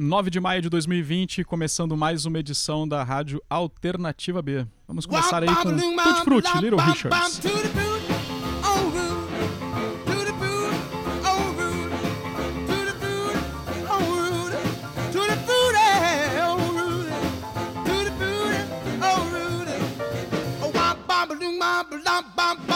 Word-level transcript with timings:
9 0.00 0.30
de 0.30 0.40
maio 0.40 0.62
de 0.62 0.70
2020, 0.70 1.44
começando 1.44 1.94
mais 1.94 2.24
uma 2.24 2.38
edição 2.38 2.88
da 2.88 3.04
Rádio 3.04 3.38
Alternativa 3.50 4.40
B. 4.40 4.66
Vamos 4.88 5.04
começar 5.04 5.42
aí 5.42 5.54
com 5.54 5.76
Tutti 5.76 6.24
Frutti, 6.24 6.58
Little 6.58 6.80
Richards. 6.80 7.40
rock 22.50 22.69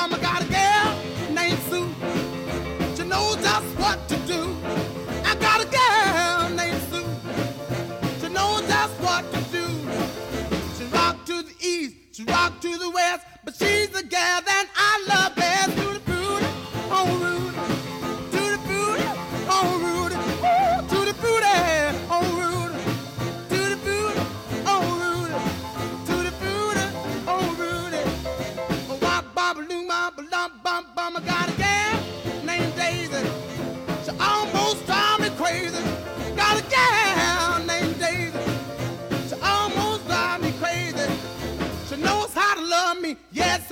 to 12.64 12.78
the 12.78 12.88
west, 12.88 13.26
but 13.44 13.54
she's 13.54 13.90
the 13.90 14.02
gal 14.02 14.40
that 14.40 14.66
I 14.74 15.04
love 15.06 15.36
best. 15.36 15.93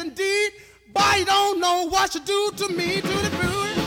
Indeed. 0.03 0.53
Boy, 0.93 1.15
you 1.19 1.25
don't 1.25 1.61
know 1.61 1.89
what 1.89 2.13
she 2.13 2.21
do 2.21 2.51
to 2.57 2.69
me, 2.69 3.01
to 3.01 3.15
the 3.25 3.31
booty, 3.41 3.82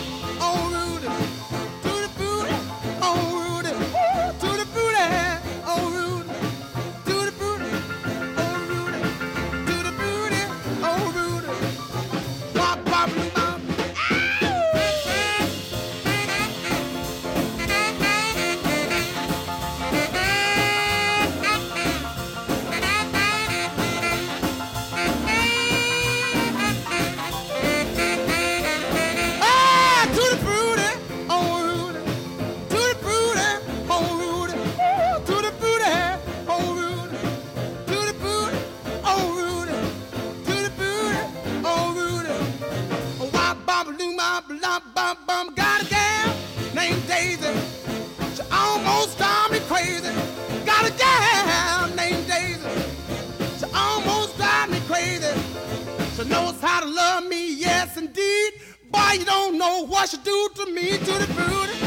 how 56.66 56.80
to 56.80 56.88
love 56.88 57.28
me, 57.28 57.54
yes 57.56 57.96
indeed. 57.96 58.54
Boy, 58.92 59.12
you 59.20 59.26
don't 59.26 59.58
know 59.58 59.86
what 59.86 60.10
she 60.10 60.18
do 60.18 60.50
to 60.56 60.66
me, 60.72 60.98
to 60.98 61.14
the 61.22 61.28
booty, 61.38 61.78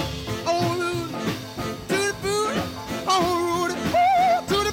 oh 0.46 0.76
Rudy, 0.78 1.24
to 1.88 1.96
the 2.06 2.14
oh 3.08 3.66
Rudy, 3.66 3.74
Ooh, 3.74 4.46
to 4.50 4.56
the 4.68 4.72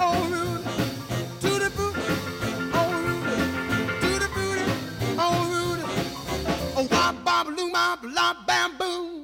oh 0.00 0.28
Rudy, 0.34 0.64
to 1.40 1.50
the 1.58 1.70
oh, 1.76 1.94
oh 2.74 2.90
Rudy, 3.06 4.00
to 4.00 4.10
the 4.22 4.28
booty, 4.36 4.64
oh 5.18 5.38
Rudy, 5.52 5.84
oh 6.76 6.88
wop, 6.90 7.24
bop, 7.24 7.46
loom, 7.48 7.72
bam, 8.46 8.76
boom. 8.78 9.19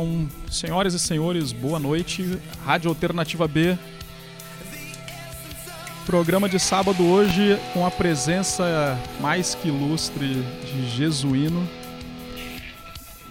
Então, 0.00 0.30
senhoras 0.50 0.94
e 0.94 0.98
senhores, 0.98 1.52
boa 1.52 1.78
noite. 1.78 2.40
Rádio 2.64 2.88
Alternativa 2.88 3.46
B. 3.46 3.76
Programa 6.06 6.48
de 6.48 6.58
sábado 6.58 7.04
hoje 7.06 7.58
com 7.74 7.84
a 7.84 7.90
presença 7.90 8.98
mais 9.20 9.54
que 9.54 9.68
ilustre 9.68 10.42
de 10.64 10.88
Jesuíno. 10.88 11.68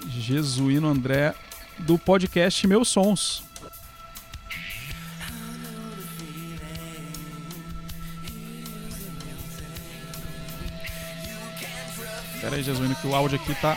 Jesuíno 0.09 0.87
André, 0.87 1.33
do 1.79 1.97
podcast 1.97 2.67
Meus 2.67 2.87
Sons. 2.89 3.43
Pera 12.39 12.55
aí, 12.55 12.61
Jesuíno, 12.61 12.95
que 12.95 13.07
o 13.07 13.15
áudio 13.15 13.39
aqui 13.41 13.55
tá, 13.55 13.75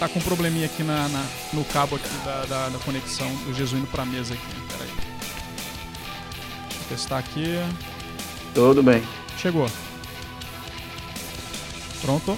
tá 0.00 0.08
com 0.08 0.18
um 0.18 0.22
probleminha 0.22 0.64
aqui 0.66 0.82
na, 0.82 1.06
na- 1.08 1.26
no 1.52 1.62
cabo 1.66 1.94
aqui 1.96 2.08
da, 2.24 2.44
da, 2.46 2.68
da 2.70 2.78
conexão 2.78 3.28
do 3.44 3.52
Jesuíno 3.54 3.86
pra 3.86 4.04
mesa 4.06 4.32
aqui. 4.34 4.42
Pera 4.68 4.82
aí. 4.84 4.90
Deixa 6.70 6.80
eu 6.80 6.88
testar 6.88 7.18
aqui. 7.18 7.58
Tudo 8.54 8.82
bem. 8.82 9.02
Chegou. 9.38 9.70
Pronto. 12.00 12.36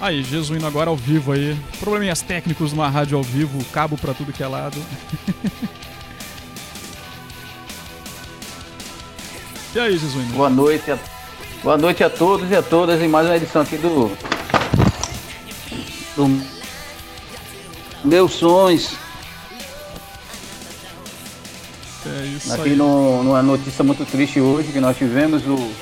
Aí, 0.00 0.24
Jesuíno 0.24 0.66
agora 0.66 0.90
ao 0.90 0.96
vivo 0.96 1.30
aí. 1.32 1.56
Probleminhas 1.78 2.20
técnicos 2.22 2.72
numa 2.72 2.88
rádio 2.88 3.16
ao 3.16 3.22
vivo, 3.22 3.64
cabo 3.66 3.96
pra 3.96 4.12
tudo 4.12 4.32
que 4.32 4.42
é 4.42 4.48
lado. 4.48 4.82
e 9.74 9.78
aí, 9.78 9.96
Jesuíno? 9.96 10.32
Boa 10.34 10.50
noite. 10.50 10.90
A... 10.90 10.98
Boa 11.62 11.76
noite 11.78 12.02
a 12.02 12.10
todos 12.10 12.50
e 12.50 12.56
a 12.56 12.62
todas 12.62 13.00
em 13.00 13.06
mais 13.08 13.26
uma 13.28 13.36
edição 13.36 13.62
aqui 13.62 13.76
do. 13.76 14.10
Do 16.16 16.42
Meus 18.04 18.32
Sons. 18.32 18.96
É 22.06 22.26
isso 22.26 22.52
Aqui 22.52 22.70
aí. 22.70 22.76
no, 22.76 23.22
numa 23.22 23.42
notícia 23.42 23.84
muito 23.84 24.04
triste 24.06 24.40
hoje 24.40 24.72
que 24.72 24.80
nós 24.80 24.96
tivemos 24.96 25.42
o. 25.46 25.72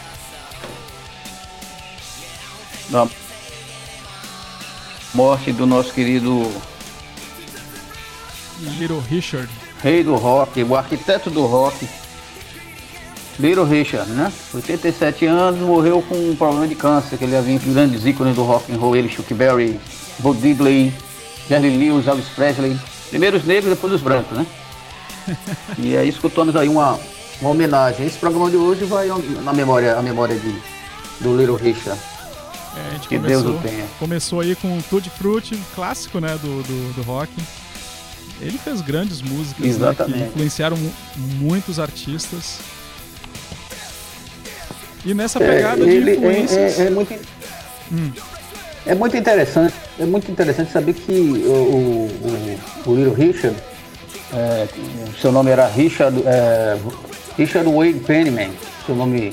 Da 2.90 3.06
morte 5.14 5.52
do 5.52 5.66
nosso 5.66 5.92
querido 5.92 6.50
Little 8.78 9.00
Richard. 9.00 9.48
rei 9.82 10.02
do 10.02 10.16
rock, 10.16 10.62
o 10.64 10.74
arquiteto 10.74 11.30
do 11.30 11.46
rock, 11.46 11.88
Little 13.38 13.64
Richard, 13.64 14.10
né? 14.10 14.32
87 14.52 15.26
anos, 15.26 15.60
morreu 15.60 16.02
com 16.02 16.14
um 16.16 16.34
problema 16.36 16.66
de 16.66 16.74
câncer, 16.74 17.16
que 17.16 17.24
ele 17.24 17.36
havia 17.36 17.54
entre 17.54 17.70
grandes 17.70 18.04
ícones 18.04 18.34
do 18.34 18.42
rock 18.42 18.72
and 18.72 18.76
roll, 18.78 18.96
ele, 18.96 19.08
Chuck 19.08 19.32
Berry, 19.32 19.78
Bo 20.18 20.34
Diddley, 20.34 20.92
Jerry 21.48 21.70
Lewis, 21.76 22.06
Elvis 22.06 22.26
Presley, 22.34 22.76
primeiro 23.10 23.36
os 23.36 23.44
negros, 23.44 23.70
depois 23.74 23.92
os 23.92 24.00
brancos, 24.02 24.36
né? 24.36 24.46
e 25.78 25.96
aí 25.96 26.08
escutamos 26.08 26.56
aí 26.56 26.68
uma, 26.68 26.98
uma 27.40 27.50
homenagem. 27.50 28.06
Esse 28.06 28.18
programa 28.18 28.50
de 28.50 28.56
hoje 28.56 28.84
vai 28.84 29.06
na 29.44 29.52
memória, 29.52 29.96
a 29.96 30.02
memória 30.02 30.34
de, 30.36 30.52
do 31.20 31.36
Little 31.36 31.56
Richard. 31.56 32.00
É, 32.76 32.88
a 32.88 32.94
gente 32.94 33.08
Que 33.08 33.16
começou, 33.18 33.42
Deus 33.44 33.56
o 33.56 33.62
tenha. 33.62 33.84
começou 33.98 34.40
aí 34.40 34.54
com 34.56 34.80
Tutti 34.90 35.10
Frutti, 35.10 35.56
clássico, 35.74 36.18
né, 36.20 36.36
do, 36.42 36.62
do, 36.62 36.92
do 36.94 37.02
rock. 37.02 37.30
Ele 38.40 38.58
fez 38.58 38.80
grandes 38.80 39.20
músicas, 39.22 39.64
né, 39.78 39.94
que 39.94 40.12
influenciaram 40.28 40.76
mu- 40.76 40.92
muitos 41.38 41.78
artistas. 41.78 42.58
E 45.04 45.14
nessa 45.14 45.42
É, 45.42 45.54
pegada 45.56 45.84
de 45.84 45.90
ele 45.90 46.10
é- 46.10 46.14
influências... 46.14 46.78
é, 46.80 46.86
é 46.86 46.90
muito 46.90 47.14
é 48.86 48.94
muito 48.94 49.16
interessante 49.16 49.74
é 49.98 50.04
muito 50.04 50.30
interessante 50.30 50.70
saber 50.70 50.92
que 50.94 51.12
o, 51.12 51.50
o, 51.50 52.90
o- 52.90 52.94
Little 52.94 53.14
Richard 53.14 53.56
é, 54.32 54.68
seu 55.20 55.32
nome 55.32 55.50
era 55.50 55.66
Richard 55.66 56.22
é, 56.26 56.76
Richard 57.36 57.70
Wade 57.70 58.00
Pennyman, 58.00 58.50
seu 58.84 58.94
nome 58.94 59.32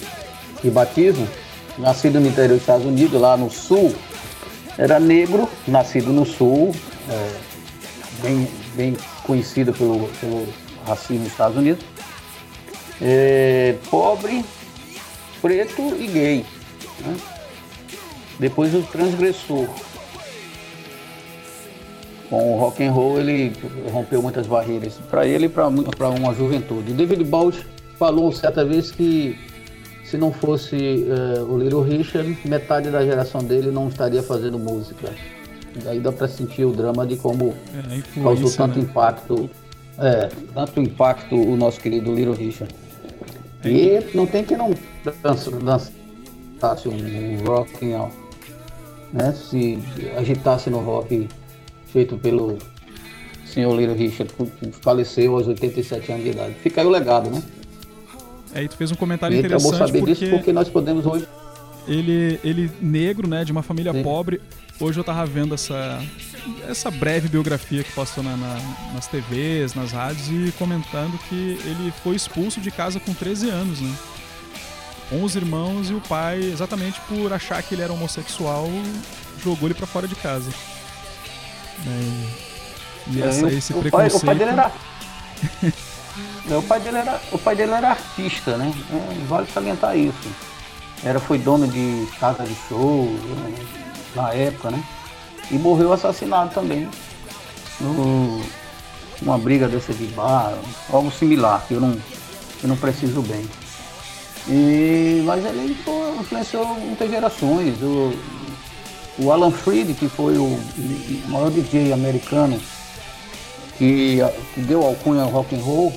de 0.64 0.70
batismo, 0.70 1.28
nascido 1.78 2.20
no 2.20 2.28
interior 2.28 2.54
dos 2.54 2.62
Estados 2.62 2.86
Unidos, 2.86 3.20
lá 3.20 3.36
no 3.36 3.50
sul, 3.52 3.94
era 4.78 5.00
negro, 5.00 5.50
nascido 5.68 6.14
no 6.14 6.26
sul, 6.26 6.74
é, 7.10 7.30
bem, 8.22 8.48
bem 8.76 8.98
conhecido 9.24 9.74
pelo, 9.74 10.08
pelo 10.22 10.48
racismo 10.88 11.24
nos 11.24 11.32
Estados 11.32 11.58
Unidos, 11.58 11.84
é, 13.02 13.76
pobre, 13.90 14.46
preto 15.46 15.96
e 16.00 16.08
gay. 16.08 16.46
Né? 17.06 17.18
Depois 18.40 18.74
o 18.74 18.82
transgressor. 18.82 19.68
Com 22.32 22.56
o 22.56 22.58
rock 22.58 22.84
and 22.84 22.92
roll 22.92 23.20
ele 23.20 23.54
rompeu 23.92 24.24
muitas 24.24 24.48
barreiras 24.48 24.96
para 25.08 25.28
ele 25.28 25.46
e 25.46 25.50
para 25.50 25.68
uma 25.68 26.34
juventude. 26.34 26.94
David 26.94 27.24
Bowie 27.26 27.64
falou 28.00 28.32
certa 28.32 28.66
vez 28.66 28.90
que 28.90 29.38
se 30.04 30.18
não 30.18 30.34
fosse 30.34 31.06
uh, 31.06 31.44
o 31.44 31.60
Little 31.60 31.84
Richard, 31.84 32.36
metade 32.46 32.90
da 32.90 33.06
geração 33.06 33.44
dele 33.44 33.70
não 33.70 33.88
estaria 33.88 34.24
fazendo 34.24 34.58
música. 34.58 35.14
E 35.76 35.88
aí 35.88 36.00
dá 36.00 36.12
para 36.12 36.28
sentir 36.28 36.66
o 36.66 36.72
drama 36.72 37.06
de 37.06 37.18
como 37.18 37.54
é, 37.76 38.22
causou 38.24 38.52
tanto 38.52 38.80
né? 38.80 38.86
impacto, 38.86 39.48
é, 40.00 40.30
tanto 40.56 40.80
impacto 40.80 41.36
o 41.36 41.56
nosso 41.56 41.80
querido 41.80 42.12
Little 42.16 42.34
Richard. 42.34 42.74
É. 43.66 43.70
E 43.70 44.16
não 44.16 44.26
tem 44.28 44.44
que 44.44 44.56
não 44.56 44.74
dançasse 45.04 45.50
dança, 45.50 45.92
um, 46.88 46.92
um 46.92 47.46
rock, 47.46 47.86
né? 49.12 49.32
Se 49.34 49.80
agitasse 50.16 50.70
no 50.70 50.80
rock 50.80 51.28
feito 51.88 52.18
pelo 52.18 52.58
senhor 53.46 53.76
Little 53.76 53.96
Richard, 53.96 54.32
que 54.34 54.72
faleceu 54.82 55.36
aos 55.36 55.48
87 55.48 56.12
anos 56.12 56.24
de 56.24 56.30
idade. 56.32 56.54
Fica 56.62 56.82
aí 56.82 56.88
o 56.88 56.90
legado, 56.90 57.30
né? 57.30 57.42
Aí 58.54 58.68
tu 58.68 58.78
fez 58.78 58.92
um 58.92 58.96
comentário 58.96 59.36
e 59.36 59.40
interessante. 59.40 59.68
É 59.68 59.72
bom 59.72 59.78
saber 59.78 60.00
porque 60.00 60.14
disso 60.14 60.30
porque 60.30 60.54
nós 60.54 60.70
podemos 60.70 61.06
hoje. 61.06 61.28
Ele, 61.88 62.40
ele 62.44 62.72
negro, 62.82 63.28
né, 63.28 63.44
de 63.44 63.52
uma 63.52 63.62
família 63.62 63.92
Sim. 63.92 64.04
pobre. 64.04 64.42
Hoje 64.80 65.00
eu 65.00 65.04
tava 65.04 65.26
vendo 65.26 65.54
essa, 65.54 66.02
essa 66.68 66.92
breve 66.92 67.28
biografia 67.28 67.84
que 67.84 67.92
passou 67.92 68.24
na, 68.24 68.36
na, 68.36 68.58
nas 68.94 69.08
TVs, 69.08 69.74
nas 69.74 69.92
rádios, 69.92 70.28
e 70.30 70.52
comentando 70.54 71.18
que 71.30 71.60
ele 71.64 71.94
foi 72.04 72.16
expulso 72.16 72.60
de 72.60 72.72
casa 72.72 73.00
com 73.00 73.14
13 73.14 73.50
anos, 73.50 73.82
né? 73.82 73.96
Com 75.10 75.24
os 75.24 75.36
irmãos 75.36 75.90
e 75.90 75.94
o 75.94 76.02
pai, 76.02 76.40
exatamente 76.40 77.00
por 77.02 77.32
achar 77.32 77.62
que 77.62 77.76
ele 77.76 77.82
era 77.82 77.94
homossexual, 77.94 78.68
jogou 79.44 79.68
ele 79.68 79.76
para 79.76 79.88
fora 79.88 80.08
de 80.08 80.16
casa. 80.16 80.50
Né? 81.86 82.28
E, 83.08 83.22
é, 83.22 83.28
essa, 83.28 83.48
esse 83.52 83.74
o 83.74 83.80
preconceito. 83.80 84.26
Pai, 84.26 84.36
o 84.36 84.38
pai 84.38 84.46
dele 84.46 84.52
era. 84.52 84.72
o, 86.58 86.64
pai 86.64 86.80
dele 86.80 86.98
era, 86.98 87.22
o 87.32 87.38
pai 87.38 87.56
dele 87.56 87.72
era 87.72 87.90
artista, 87.90 88.58
né? 88.58 88.74
É, 88.92 89.26
vale 89.26 89.48
salientar 89.54 89.98
isso. 89.98 90.30
Era, 91.04 91.20
foi 91.20 91.38
dono 91.38 91.68
de 91.68 92.08
casa 92.20 92.44
de 92.44 92.56
show 92.68 93.06
né? 93.06 93.56
na 94.16 94.34
época, 94.34 94.72
né? 94.72 94.84
E 95.52 95.56
morreu 95.56 95.94
assassinado 95.94 96.54
também. 96.54 96.88
No, 97.80 98.42
uma 99.22 99.38
briga 99.38 99.68
dessa 99.68 99.94
de 99.94 100.06
bar, 100.08 100.54
algo 100.92 101.12
similar, 101.12 101.66
que 101.68 101.74
eu 101.74 101.82
não, 101.82 101.98
eu 102.64 102.70
não 102.70 102.78
preciso 102.78 103.22
bem. 103.22 103.46
E, 104.48 105.24
mas 105.26 105.44
ele 105.46 105.76
influenciou 106.20 106.66
muitas 106.66 107.10
gerações. 107.10 107.76
O, 107.82 108.14
o 109.18 109.32
Alan 109.32 109.52
Freed, 109.52 109.94
que 109.94 110.08
foi 110.10 110.38
o 110.38 110.60
maior 111.28 111.50
DJ 111.50 111.94
americano 111.94 112.60
que, 113.78 114.18
que 114.54 114.62
deu 114.62 114.84
alcunha 114.84 115.24
ao 115.24 115.30
rock 115.30 115.56
and 115.56 115.60
roll, 115.60 115.94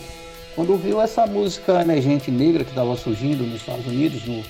quando 0.55 0.77
viu 0.77 1.01
essa 1.01 1.27
música 1.27 1.81
emergente 1.81 2.31
negra 2.31 2.65
que 2.65 2.71
estava 2.71 2.97
surgindo 2.97 3.45
nos 3.45 3.61
Estados 3.61 3.87
Unidos 3.87 4.25
no, 4.25 4.43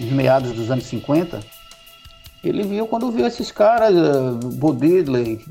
nos 0.00 0.12
meados 0.12 0.52
dos 0.52 0.70
anos 0.70 0.84
50, 0.86 1.40
ele 2.42 2.62
viu 2.64 2.86
quando 2.86 3.10
viu 3.10 3.26
esses 3.26 3.52
caras, 3.52 3.94
uh, 3.94 4.34
Bo 4.54 4.74
Diddley, 4.74 5.44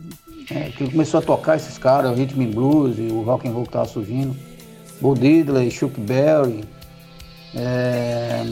é, 0.49 0.69
que 0.71 0.89
começou 0.89 1.19
a 1.19 1.23
tocar 1.23 1.55
esses 1.55 1.77
caras, 1.77 2.11
o 2.11 2.13
rhythm 2.13 2.41
and 2.41 2.51
blues 2.51 2.97
o 2.99 3.21
rock 3.21 3.47
and 3.47 3.51
roll 3.51 3.63
que 3.63 3.69
estava 3.69 3.85
surgindo, 3.85 4.35
Bo 4.99 5.13
Diddley, 5.13 5.71
Chuck 5.71 5.99
Berry, 5.99 6.63
é, 7.55 8.43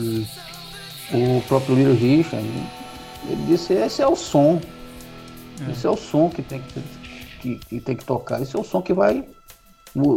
o 1.12 1.40
próprio 1.42 1.74
Little 1.74 1.94
Richard, 1.94 2.46
ele 3.28 3.44
disse, 3.46 3.74
esse 3.74 4.00
é 4.00 4.06
o 4.06 4.16
som. 4.16 4.60
É. 5.66 5.72
Esse 5.72 5.86
é 5.86 5.90
o 5.90 5.96
som 5.96 6.30
que 6.30 6.42
tem 6.42 6.60
que, 6.60 6.80
que, 7.40 7.56
que, 7.56 7.80
tem 7.80 7.96
que 7.96 8.04
tocar. 8.04 8.40
Esse 8.40 8.56
é 8.56 8.58
o 8.58 8.64
som 8.64 8.80
que 8.80 8.94
vai 8.94 9.24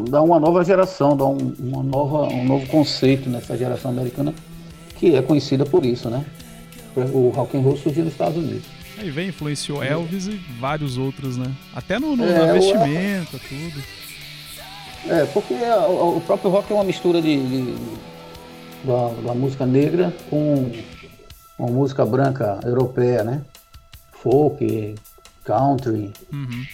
dar 0.09 0.21
uma 0.21 0.39
nova 0.39 0.63
geração, 0.63 1.17
dar 1.17 1.25
um, 1.25 1.53
uma 1.59 1.83
nova, 1.83 2.23
um 2.27 2.45
novo 2.45 2.65
conceito 2.67 3.29
nessa 3.29 3.57
geração 3.57 3.91
americana, 3.91 4.33
que 4.97 5.15
é 5.15 5.21
conhecida 5.21 5.65
por 5.65 5.85
isso, 5.85 6.09
né? 6.09 6.25
O 6.95 7.29
rock 7.29 7.57
and 7.57 7.61
roll 7.61 7.77
surgiu 7.77 8.03
nos 8.03 8.13
Estados 8.13 8.37
Unidos. 8.37 8.65
Aí 8.97 9.09
vem, 9.09 9.29
influenciou 9.29 9.83
Elvis 9.83 10.27
e 10.27 10.39
vários 10.59 10.97
outros, 10.97 11.37
né? 11.37 11.51
Até 11.75 11.99
no, 11.99 12.15
no 12.15 12.23
é, 12.23 12.53
vestimenta, 12.53 13.37
o... 13.37 13.39
tudo. 13.39 13.83
É, 15.09 15.25
porque 15.25 15.53
o, 15.53 16.17
o, 16.17 16.21
próprio 16.21 16.49
rock 16.49 16.71
é 16.71 16.75
uma 16.75 16.83
mistura 16.83 17.21
de, 17.21 17.35
de 17.35 17.75
da, 18.83 19.09
da 19.27 19.33
música 19.33 19.65
negra 19.65 20.13
com 20.29 20.71
uma 21.57 21.69
música 21.69 22.05
branca 22.05 22.59
europeia, 22.63 23.23
né? 23.23 23.41
Folk, 24.11 24.95
country, 25.43 26.13
uhum. 26.31 26.65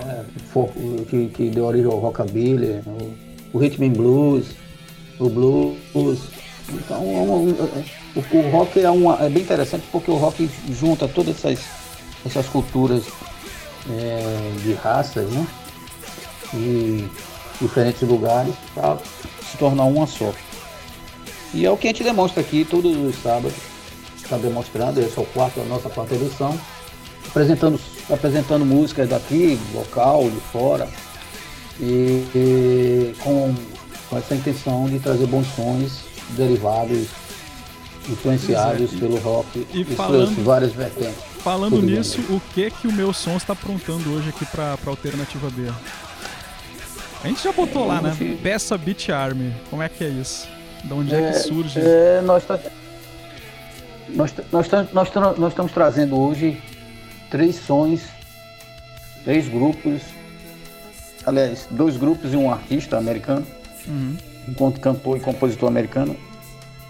é, 0.00 0.24
folk, 0.52 0.72
que, 1.08 1.28
que, 1.28 1.50
deu 1.50 1.66
origem 1.66 1.86
ao 1.86 1.98
rockabilly, 1.98 2.80
o, 2.86 3.56
o 3.56 3.58
rhythm 3.58 3.84
and 3.84 3.92
blues, 3.92 4.46
o 5.18 5.28
blues. 5.28 6.30
Então, 6.70 7.02
é 7.02 8.18
é, 8.18 8.20
o, 8.20 8.38
o, 8.38 8.50
rock 8.50 8.80
é, 8.80 8.90
uma, 8.90 9.16
é 9.24 9.28
bem 9.28 9.42
interessante 9.42 9.84
porque 9.90 10.10
o 10.10 10.16
rock 10.16 10.48
junta 10.70 11.08
todas 11.08 11.36
essas, 11.36 11.64
essas 12.26 12.46
culturas 12.46 13.04
é, 13.90 14.52
de 14.62 14.74
raças, 14.74 15.30
né? 15.30 15.46
E 16.54 17.08
diferentes 17.60 18.02
lugares 18.02 18.54
para 18.74 18.98
se 19.50 19.56
tornar 19.56 19.84
uma 19.84 20.06
só. 20.06 20.32
E 21.54 21.64
é 21.64 21.70
o 21.70 21.76
que 21.76 21.88
a 21.88 21.90
gente 21.90 22.04
demonstra 22.04 22.40
aqui 22.40 22.64
todos 22.64 22.94
os 22.96 23.22
sábados 23.22 23.54
está 24.28 24.36
demonstrando, 24.36 25.00
esse 25.00 25.18
é 25.18 25.22
o 25.22 25.26
quarto, 25.26 25.60
a 25.60 25.64
nossa 25.64 25.88
quarta 25.88 26.14
edição, 26.14 26.58
apresentando, 27.26 27.80
apresentando 28.10 28.64
músicas 28.64 29.08
daqui, 29.08 29.58
local, 29.74 30.28
de 30.28 30.40
fora, 30.52 30.86
e, 31.80 32.26
e 32.34 33.14
com, 33.20 33.54
com, 34.10 34.18
essa 34.18 34.34
intenção 34.34 34.86
de 34.86 34.98
trazer 34.98 35.26
bons 35.26 35.46
sons 35.54 36.07
derivados, 36.30 37.08
influenciados 38.08 38.92
pelo 38.92 39.18
rock 39.18 39.66
e 39.72 39.84
falando, 39.84 40.44
várias 40.44 40.72
vertentes. 40.72 41.22
Falando 41.42 41.80
nisso, 41.80 42.20
bem. 42.22 42.36
o 42.36 42.40
que 42.52 42.70
que 42.70 42.88
o 42.88 42.92
meu 42.92 43.12
som 43.12 43.36
está 43.36 43.52
aprontando 43.52 44.12
hoje 44.12 44.28
aqui 44.28 44.44
para 44.46 44.74
a 44.74 44.88
Alternativa 44.88 45.50
B? 45.50 45.70
A 47.22 47.28
gente 47.28 47.42
já 47.42 47.52
botou 47.52 47.84
é, 47.84 47.88
lá, 47.88 48.00
né? 48.00 48.16
Peça 48.42 48.78
Beat 48.78 49.08
Army. 49.08 49.52
Como 49.70 49.82
é 49.82 49.88
que 49.88 50.04
é 50.04 50.08
isso? 50.08 50.48
De 50.84 50.92
onde 50.92 51.14
é, 51.14 51.20
é 51.20 51.32
que 51.32 51.38
surge? 51.40 51.80
É, 51.80 52.20
nós 52.22 52.44
tá, 52.44 52.58
nós, 54.10 54.32
nós, 54.52 54.68
nós, 54.92 55.10
nós 55.38 55.52
estamos 55.52 55.72
trazendo 55.72 56.18
hoje 56.18 56.60
três 57.30 57.56
sons, 57.56 58.02
três 59.24 59.48
grupos, 59.48 60.02
aliás, 61.26 61.66
dois 61.70 61.96
grupos 61.96 62.32
e 62.32 62.36
um 62.36 62.50
artista 62.50 62.96
americano, 62.96 63.46
uhum. 63.86 64.16
Enquanto 64.48 64.80
cantor 64.80 65.16
e 65.16 65.20
compositor 65.20 65.68
americano, 65.68 66.16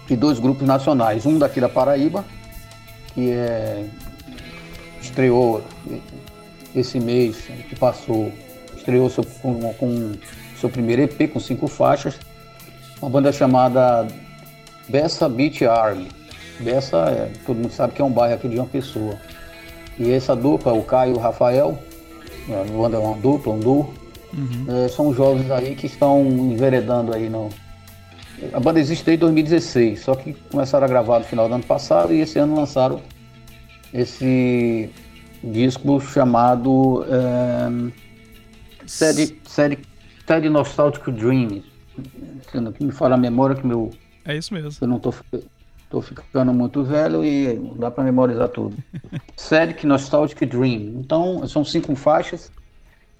e 0.09 0.15
dois 0.15 0.39
grupos 0.39 0.67
nacionais. 0.67 1.25
Um 1.25 1.37
daqui 1.37 1.61
da 1.61 1.69
Paraíba, 1.69 2.25
que 3.13 3.31
é, 3.31 3.85
estreou 5.01 5.63
esse 6.75 6.99
mês 6.99 7.37
que 7.67 7.75
passou, 7.75 8.31
estreou 8.75 9.09
seu, 9.09 9.23
com, 9.23 9.73
com 9.73 10.13
seu 10.59 10.69
primeiro 10.69 11.03
EP 11.03 11.31
com 11.31 11.39
cinco 11.39 11.67
faixas, 11.67 12.19
uma 13.01 13.09
banda 13.09 13.31
chamada 13.31 14.07
Bessa 14.87 15.29
Beach 15.29 15.65
Army. 15.65 16.07
Dessa, 16.59 16.97
é, 17.09 17.31
todo 17.45 17.57
mundo 17.57 17.71
sabe 17.71 17.93
que 17.93 18.01
é 18.01 18.05
um 18.05 18.11
bairro 18.11 18.35
aqui 18.35 18.49
de 18.49 18.57
uma 18.57 18.65
pessoa. 18.65 19.15
E 19.97 20.11
essa 20.11 20.35
dupla, 20.35 20.73
o 20.73 20.83
Caio 20.83 21.13
e 21.13 21.17
o 21.17 21.19
Rafael, 21.19 21.77
é 22.49 22.97
uma 22.97 23.15
dupla, 23.15 23.53
um 23.53 23.59
duo, 23.59 23.93
uhum. 24.33 24.65
é, 24.67 24.87
são 24.87 25.13
jovens 25.13 25.49
aí 25.51 25.75
que 25.75 25.85
estão 25.85 26.25
enveredando 26.25 27.13
aí 27.13 27.29
no. 27.29 27.49
A 28.53 28.59
banda 28.59 28.79
existe 28.79 29.03
desde 29.05 29.19
2016, 29.21 29.99
só 29.99 30.15
que 30.15 30.33
começaram 30.49 30.85
a 30.85 30.87
gravar 30.87 31.19
no 31.19 31.25
final 31.25 31.47
do 31.49 31.55
ano 31.55 31.63
passado 31.63 32.13
e 32.13 32.21
esse 32.21 32.39
ano 32.39 32.55
lançaram 32.55 33.01
esse 33.93 34.89
disco 35.43 35.99
chamado 35.99 37.05
é, 37.09 37.91
Sad, 38.85 39.37
Sad, 39.45 39.77
Sad 40.25 40.49
Nostalgic 40.49 41.11
Dream. 41.11 41.61
Me 42.79 42.91
fala 42.91 43.15
a 43.15 43.17
memória 43.17 43.55
que 43.55 43.67
meu. 43.67 43.91
É 44.25 44.37
isso 44.37 44.53
mesmo. 44.53 44.71
Eu 44.81 44.87
não 44.87 44.99
tô 44.99 45.13
Tô 45.89 46.01
ficando 46.01 46.53
muito 46.53 46.83
velho 46.83 47.25
e 47.25 47.55
não 47.55 47.75
dá 47.75 47.89
para 47.89 48.03
memorizar 48.03 48.47
tudo. 48.49 48.77
Sedic 49.35 49.87
Nostalgic 49.87 50.45
Dream. 50.45 50.99
Então, 50.99 51.45
são 51.47 51.65
cinco 51.65 51.95
faixas 51.95 52.51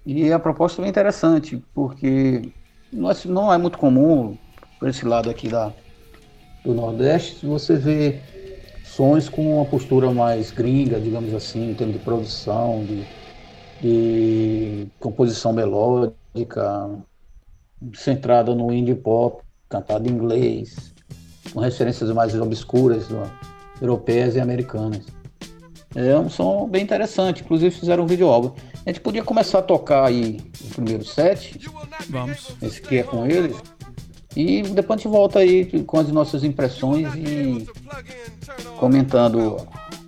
e 0.04 0.32
a 0.32 0.38
proposta 0.38 0.82
é 0.82 0.88
interessante, 0.88 1.62
porque 1.74 2.50
não 2.92 3.10
é, 3.10 3.14
não 3.26 3.52
é 3.52 3.58
muito 3.58 3.78
comum 3.78 4.36
por 4.78 4.88
esse 4.88 5.04
lado 5.04 5.28
aqui 5.28 5.48
da, 5.48 5.72
do 6.64 6.74
Nordeste, 6.74 7.46
você 7.46 7.76
vê 7.76 8.20
sons 8.84 9.28
com 9.28 9.56
uma 9.56 9.64
postura 9.64 10.10
mais 10.10 10.50
gringa, 10.50 11.00
digamos 11.00 11.32
assim, 11.34 11.70
em 11.70 11.74
termos 11.74 11.96
de 11.96 12.02
produção, 12.02 12.84
de, 12.84 13.04
de 13.80 14.86
composição 14.98 15.52
melódica, 15.52 16.90
centrada 17.94 18.54
no 18.54 18.72
indie 18.72 18.94
pop, 18.94 19.42
cantado 19.68 20.08
em 20.08 20.12
inglês, 20.12 20.92
com 21.52 21.60
referências 21.60 22.10
mais 22.10 22.34
obscuras, 22.34 23.06
europeias 23.80 24.34
e 24.34 24.40
americanas. 24.40 25.06
É 25.94 26.16
um 26.16 26.28
som 26.28 26.68
bem 26.68 26.82
interessante, 26.82 27.42
inclusive 27.42 27.74
fizeram 27.74 28.04
um 28.04 28.06
vídeo 28.06 28.28
álbum. 28.28 28.52
A 28.84 28.90
gente 28.90 29.00
podia 29.00 29.22
começar 29.22 29.58
a 29.58 29.62
tocar 29.62 30.06
aí 30.06 30.40
o 30.62 30.68
primeiro 30.68 31.04
set. 31.04 31.60
Vamos. 32.08 32.56
Esse 32.62 32.80
que 32.80 32.98
é 32.98 33.02
com 33.02 33.26
eles. 33.26 33.56
E 34.34 34.62
depois 34.62 34.98
a 34.98 35.02
gente 35.02 35.10
volta 35.10 35.38
aí 35.40 35.82
com 35.84 35.98
as 35.98 36.08
nossas 36.08 36.44
impressões 36.44 37.12
e 37.14 37.66
comentando 38.78 39.56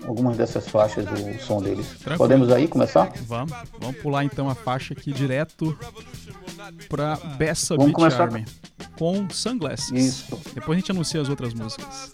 algumas 0.06 0.36
dessas 0.36 0.68
faixas 0.68 1.04
do 1.04 1.42
som 1.42 1.60
deles. 1.60 1.86
Tranquilo. 1.88 2.18
Podemos 2.18 2.50
aí 2.50 2.68
começar? 2.68 3.12
Vamos. 3.26 3.52
Vamos 3.80 3.96
pular 3.96 4.24
então 4.24 4.48
a 4.48 4.54
faixa 4.54 4.94
aqui 4.94 5.12
direto 5.12 5.76
para 6.88 7.16
Bessa 7.36 7.74
Vamos 7.74 7.86
Beach 7.86 7.96
começar 7.96 8.24
Army 8.24 8.44
com 8.96 9.28
Sunglasses. 9.30 9.90
Isso. 9.90 10.40
Depois 10.54 10.76
a 10.76 10.80
gente 10.80 10.90
anuncia 10.90 11.20
as 11.20 11.28
outras 11.28 11.52
músicas. 11.52 12.12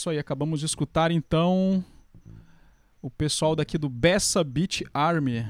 Isso 0.00 0.08
aí, 0.08 0.18
acabamos 0.18 0.60
de 0.60 0.66
escutar 0.66 1.10
então 1.10 1.84
o 3.02 3.10
pessoal 3.10 3.54
daqui 3.54 3.76
do 3.76 3.86
Bessa 3.90 4.42
Beach 4.42 4.82
Army. 4.94 5.46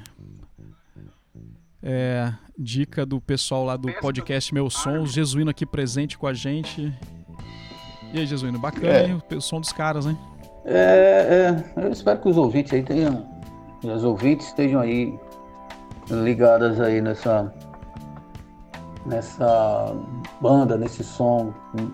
É, 1.81 2.35
dica 2.59 3.07
do 3.07 3.21
pessoal 3.21 3.65
lá 3.65 3.77
do 3.77 3.93
podcast 4.01 4.53
Meus 4.53 4.75
Sons, 4.75 5.13
Jesuíno 5.13 5.51
aqui 5.53 5.65
presente 5.65 6.19
com 6.19 6.27
a 6.27 6.35
gente. 6.35 6.93
E 8.13 8.19
aí, 8.19 8.27
Jesuíno, 8.27 8.59
bacana, 8.59 8.89
É. 8.89 9.07
hein? 9.07 9.23
O 9.37 9.41
som 9.41 9.61
dos 9.61 9.73
caras, 9.73 10.05
hein? 10.05 10.19
É, 10.65 11.63
é, 11.77 11.85
eu 11.85 11.93
espero 11.93 12.21
que 12.21 12.29
os 12.29 12.37
ouvintes 12.37 12.73
aí 12.73 12.83
tenham, 12.83 13.25
as 13.89 14.03
ouvintes 14.03 14.49
estejam 14.49 14.81
aí 14.81 15.17
ligadas 16.11 16.81
aí 16.81 17.01
nessa, 17.01 17.55
nessa 19.07 19.95
banda, 20.41 20.77
nesse 20.77 21.05
som 21.05 21.53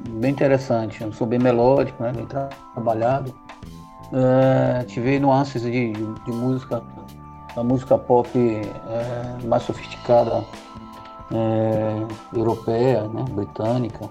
bem 0.09 0.31
interessante, 0.31 1.03
um 1.05 1.13
som 1.13 1.27
bem 1.27 1.39
melódico, 1.39 2.03
né, 2.03 2.13
bem 2.13 2.27
tra- 2.27 2.49
trabalhado. 2.75 3.35
É, 4.13 4.85
tive 4.85 5.19
nuances 5.19 5.63
de, 5.63 5.93
de, 5.93 5.93
de 5.93 6.31
música, 6.31 6.83
da 7.55 7.65
música 7.65 7.99
pop 7.99 8.29
é, 8.37 9.47
mais 9.47 9.65
sofisticada, 9.65 10.45
é, 11.33 12.37
europeia, 12.37 13.03
né, 13.09 13.25
britânica 13.31 14.09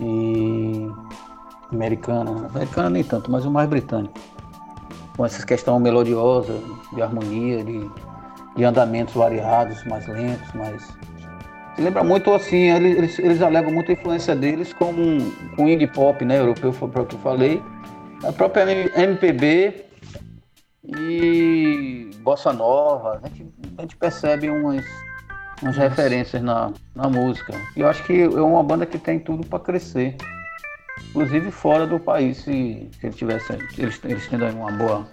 e 0.00 0.90
americana, 1.72 2.48
americana 2.48 2.90
nem 2.90 3.04
tanto, 3.04 3.30
mas 3.30 3.44
o 3.44 3.50
mais 3.50 3.68
britânico. 3.68 4.14
Com 5.16 5.24
essa 5.24 5.44
questão 5.46 5.78
melodiosa, 5.78 6.58
de 6.92 7.02
harmonia, 7.02 7.62
de, 7.62 7.88
de 8.56 8.64
andamentos 8.64 9.14
variados, 9.14 9.84
mais 9.84 10.08
lentos, 10.08 10.52
mais. 10.54 10.98
Lembra 11.80 12.04
muito 12.04 12.32
assim, 12.32 12.70
eles, 12.70 13.18
eles, 13.18 13.40
alegam 13.40 13.72
muito 13.72 13.90
a 13.90 13.94
influência 13.94 14.36
deles 14.36 14.72
com, 14.72 14.92
com 15.56 15.68
indie 15.68 15.86
pop, 15.86 16.24
né? 16.24 16.38
Europeu, 16.38 16.72
foi 16.72 16.88
para 16.88 17.02
o 17.02 17.06
que 17.06 17.14
eu 17.14 17.20
falei. 17.20 17.62
A 18.22 18.32
própria 18.32 18.62
MPB 19.00 19.86
e 20.84 22.10
Bossa 22.22 22.52
Nova, 22.52 23.20
a 23.22 23.28
gente, 23.28 23.46
a 23.78 23.82
gente 23.82 23.96
percebe 23.96 24.50
umas, 24.50 24.84
umas 25.62 25.76
referências 25.76 26.42
na, 26.42 26.70
na 26.94 27.08
música. 27.08 27.54
E 27.74 27.80
eu 27.80 27.88
acho 27.88 28.04
que 28.04 28.20
é 28.22 28.28
uma 28.28 28.62
banda 28.62 28.84
que 28.84 28.98
tem 28.98 29.18
tudo 29.18 29.46
para 29.46 29.58
crescer 29.58 30.16
inclusive 31.10 31.50
fora 31.50 31.86
do 31.86 31.98
país, 31.98 32.38
se, 32.38 32.88
se 32.98 33.06
ele 33.06 33.14
tivesse, 33.14 33.52
eles, 33.76 34.00
eles 34.04 34.28
tendo 34.28 34.46
uma 34.46 34.70
boa, 34.70 35.06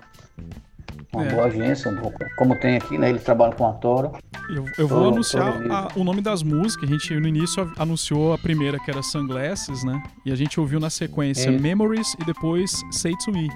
uma 1.13 1.25
É. 1.25 1.29
boa 1.31 1.45
agência, 1.45 1.91
como 2.37 2.55
tem 2.59 2.77
aqui, 2.77 2.97
né? 2.97 3.09
Eles 3.09 3.23
trabalham 3.23 3.53
com 3.53 3.67
a 3.67 3.73
Toro. 3.73 4.11
Eu, 4.49 4.65
eu 4.77 4.87
vou 4.87 5.03
Tô- 5.03 5.07
anunciar 5.09 5.53
tô 5.61 5.73
a- 5.73 5.87
o 5.95 6.03
nome 6.03 6.21
das 6.21 6.43
músicas. 6.43 6.89
A 6.89 6.93
gente 6.93 7.13
no 7.19 7.27
início 7.27 7.71
anunciou 7.77 8.33
a 8.33 8.37
primeira, 8.37 8.77
que 8.79 8.91
era 8.91 9.01
Sunglasses, 9.01 9.83
né? 9.83 10.01
E 10.25 10.31
a 10.31 10.35
gente 10.35 10.59
ouviu 10.59 10.79
na 10.79 10.89
sequência 10.89 11.49
Isso. 11.49 11.61
Memories 11.61 12.13
e 12.19 12.25
depois 12.25 12.81
Say 12.91 13.13
to 13.25 13.31
Me. 13.31 13.49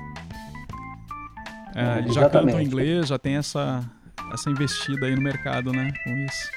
É, 1.75 1.95
É, 1.95 1.97
eles 1.99 2.13
já 2.13 2.29
cantam 2.29 2.59
em 2.59 2.65
inglês, 2.65 3.07
já 3.07 3.17
tem 3.17 3.35
essa, 3.37 3.81
essa 4.33 4.49
investida 4.49 5.05
aí 5.05 5.15
no 5.15 5.21
mercado, 5.21 5.71
né? 5.71 5.91
Com 6.03 6.17
isso. 6.17 6.49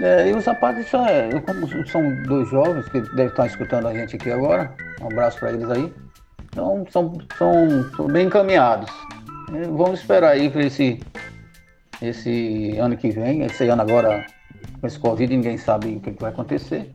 É, 0.00 0.28
e 0.28 0.34
os 0.34 0.44
rapazes 0.44 0.88
são, 0.90 1.06
é, 1.06 1.30
como 1.40 1.86
são 1.86 2.22
dois 2.24 2.48
jovens 2.50 2.88
que 2.88 3.00
devem 3.00 3.26
estar 3.26 3.46
escutando 3.46 3.86
a 3.88 3.94
gente 3.94 4.16
aqui 4.16 4.30
agora, 4.30 4.74
um 5.00 5.06
abraço 5.06 5.38
para 5.38 5.52
eles 5.52 5.70
aí. 5.70 5.92
Então 6.50 6.84
são, 6.90 7.12
são, 7.38 7.90
são 7.96 8.06
bem 8.08 8.26
encaminhados. 8.26 8.90
Vamos 9.48 10.00
esperar 10.00 10.30
aí 10.30 10.50
para 10.50 10.64
esse, 10.64 11.00
esse 12.00 12.76
ano 12.78 12.96
que 12.96 13.10
vem, 13.10 13.42
esse 13.42 13.66
ano 13.68 13.82
agora 13.82 14.26
com 14.80 14.86
esse 14.86 14.98
Covid, 14.98 15.34
ninguém 15.34 15.56
sabe 15.56 15.96
o 15.96 16.00
que 16.00 16.12
que 16.12 16.20
vai 16.20 16.30
acontecer. 16.30 16.92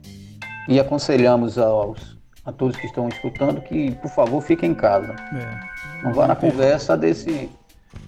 E 0.68 0.78
aconselhamos 0.78 1.58
aos, 1.58 2.16
a 2.44 2.52
todos 2.52 2.76
que 2.76 2.86
estão 2.86 3.08
escutando 3.08 3.60
que, 3.62 3.92
por 3.96 4.10
favor, 4.10 4.40
fiquem 4.40 4.70
em 4.70 4.74
casa. 4.74 5.14
É. 5.34 6.04
Não 6.04 6.12
vá 6.12 6.26
na 6.26 6.36
conversa 6.36 6.96
desse, 6.96 7.50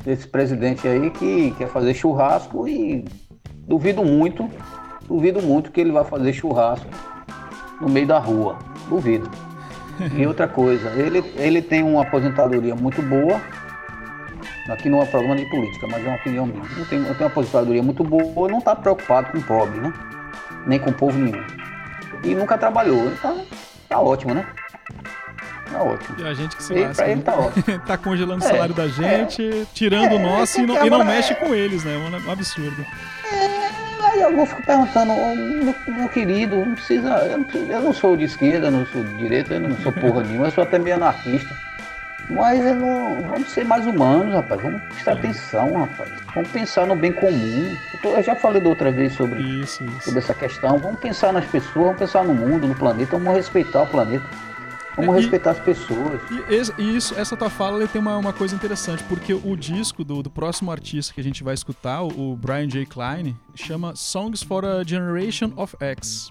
desse 0.04 0.28
presidente 0.28 0.86
aí 0.86 1.10
que 1.10 1.52
quer 1.52 1.68
fazer 1.68 1.94
churrasco 1.94 2.68
e 2.68 3.04
duvido 3.66 4.04
muito, 4.04 4.48
duvido 5.08 5.42
muito 5.42 5.70
que 5.70 5.80
ele 5.80 5.92
vai 5.92 6.04
fazer 6.04 6.32
churrasco 6.32 6.86
no 7.80 7.88
meio 7.88 8.06
da 8.06 8.18
rua. 8.18 8.58
Duvido. 8.88 9.28
E 10.16 10.26
outra 10.26 10.48
coisa, 10.48 10.90
ele, 10.90 11.18
ele 11.36 11.62
tem 11.62 11.82
uma 11.82 12.02
aposentadoria 12.02 12.74
muito 12.74 13.02
boa. 13.02 13.40
Aqui 14.68 14.88
não 14.88 15.02
é 15.02 15.06
programa 15.06 15.36
de 15.36 15.44
política, 15.46 15.86
mas 15.90 16.04
é 16.04 16.08
uma 16.08 16.16
opinião 16.16 16.46
minha. 16.46 16.62
Ele 16.76 16.84
tem, 16.84 16.98
ele 17.00 17.08
tem 17.14 17.16
uma 17.20 17.26
aposentadoria 17.26 17.82
muito 17.82 18.04
boa 18.04 18.48
não 18.48 18.58
está 18.58 18.76
preocupado 18.76 19.30
com 19.32 19.38
o 19.38 19.42
pobre, 19.42 19.80
né? 19.80 19.92
Nem 20.66 20.78
com 20.78 20.90
o 20.90 20.94
povo 20.94 21.18
nenhum. 21.18 21.44
E 22.22 22.34
nunca 22.34 22.56
trabalhou. 22.56 23.06
Então, 23.08 23.44
tá 23.88 23.98
ótimo, 24.00 24.34
né? 24.34 24.46
Tá 25.70 25.82
ótimo. 25.82 26.16
E 26.20 26.28
a 26.28 26.34
gente 26.34 26.54
que 26.56 26.62
se 26.62 26.74
E 26.74 26.80
lasca. 26.84 27.02
pra 27.02 27.06
ele 27.12 27.16
né? 27.16 27.22
tá 27.24 27.34
ótimo. 27.34 27.64
tá 27.86 27.96
congelando 27.98 28.44
o 28.44 28.46
É, 28.46 28.50
salário 28.50 28.74
da 28.74 28.86
gente, 28.86 29.66
tirando 29.74 30.12
o 30.12 30.16
É, 30.16 30.18
nosso 30.22 30.60
e 30.60 30.66
não, 30.66 30.76
esse 30.76 30.86
e 30.86 30.90
não 30.90 31.04
mexe 31.04 31.34
com 31.34 31.54
eles, 31.54 31.82
né? 31.84 31.94
É 31.94 32.28
um 32.28 32.30
absurdo. 32.30 32.86
Aí 34.04 34.20
eu 34.20 34.46
ficar 34.46 34.62
perguntando, 34.66 35.12
"Ô, 35.12 35.34
meu, 35.34 35.74
meu 35.88 36.08
querido, 36.08 36.56
não 36.56 36.74
precisa. 36.74 37.08
Eu 37.08 37.38
não, 37.38 37.44
preciso- 37.44 37.72
eu 37.72 37.80
não 37.80 37.92
sou 37.92 38.16
de 38.16 38.24
esquerda, 38.24 38.70
não 38.70 38.84
sou 38.86 39.02
de 39.02 39.16
direita, 39.16 39.54
eu 39.54 39.60
não 39.60 39.76
sou 39.78 39.90
porra 39.92 40.22
nenhuma, 40.22 40.46
eu 40.48 40.50
sou 40.52 40.62
até 40.62 40.78
meio 40.78 40.96
anarquista. 40.96 41.48
Mas 42.30 42.60
não, 42.76 43.22
vamos 43.28 43.50
ser 43.50 43.64
mais 43.64 43.86
humanos, 43.86 44.32
rapaz. 44.34 44.60
Vamos 44.62 44.80
prestar 44.84 45.12
atenção, 45.12 45.72
rapaz. 45.72 46.10
Vamos 46.34 46.50
pensar 46.50 46.86
no 46.86 46.96
bem 46.96 47.12
comum. 47.12 47.76
Eu, 47.94 48.00
tô- 48.00 48.08
eu 48.16 48.22
já 48.22 48.34
falei 48.34 48.62
da 48.62 48.68
outra 48.70 48.90
vez 48.90 49.12
sobre, 49.14 49.40
Isso, 49.42 49.84
isso. 49.84 50.00
sobre 50.04 50.20
essa 50.20 50.32
questão. 50.34 50.78
Vamos 50.78 50.98
pensar 51.00 51.32
nas 51.32 51.44
pessoas, 51.46 51.74
vamos 51.86 51.98
pensar 51.98 52.24
no 52.24 52.34
mundo, 52.34 52.66
no 52.66 52.74
planeta, 52.74 53.18
vamos 53.18 53.34
respeitar 53.34 53.82
o 53.82 53.86
planeta. 53.86 54.24
Vamos 54.96 55.16
e- 55.16 55.20
respeitar 55.20 55.50
as 55.52 55.58
pessoas. 55.58 56.20
E, 56.78 56.82
e 56.82 56.96
isso, 56.96 57.18
essa 57.18 57.36
tua 57.36 57.48
fala 57.50 57.86
tem 57.88 58.00
uma, 58.00 58.16
uma 58.16 58.32
coisa 58.32 58.54
interessante, 58.54 59.02
porque 59.04 59.32
o 59.34 59.56
disco 59.56 60.04
do, 60.04 60.22
do 60.22 60.30
próximo 60.30 60.70
artista 60.70 61.12
que 61.14 61.20
a 61.20 61.24
gente 61.24 61.42
vai 61.42 61.54
escutar, 61.54 62.02
o, 62.02 62.32
o 62.32 62.36
Brian 62.36 62.68
J. 62.68 62.86
Klein, 62.86 63.36
chama 63.54 63.94
Songs 63.96 64.42
for 64.42 64.64
a 64.64 64.82
Generation 64.84 65.50
of 65.56 65.74
X. 65.80 66.30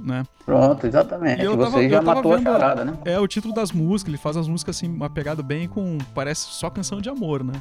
Né? 0.00 0.22
Pronto, 0.44 0.86
exatamente. 0.86 1.42
E 1.42 1.44
eu 1.44 1.56
tava- 1.56 1.70
Você 1.70 1.88
já 1.88 1.96
eu 1.98 2.04
tava 2.04 2.14
matou 2.16 2.32
a 2.32 2.36
vendo- 2.36 2.44
charada, 2.44 2.84
né? 2.84 2.94
É 3.04 3.18
o 3.18 3.26
título 3.26 3.52
das 3.54 3.72
músicas, 3.72 4.08
ele 4.12 4.18
faz 4.18 4.36
as 4.36 4.46
músicas 4.48 4.76
assim, 4.76 4.88
uma 4.88 5.10
pegada 5.10 5.42
bem 5.42 5.66
com. 5.68 5.98
Parece 6.14 6.42
só 6.46 6.70
canção 6.70 7.00
de 7.00 7.08
amor, 7.08 7.42
né? 7.44 7.54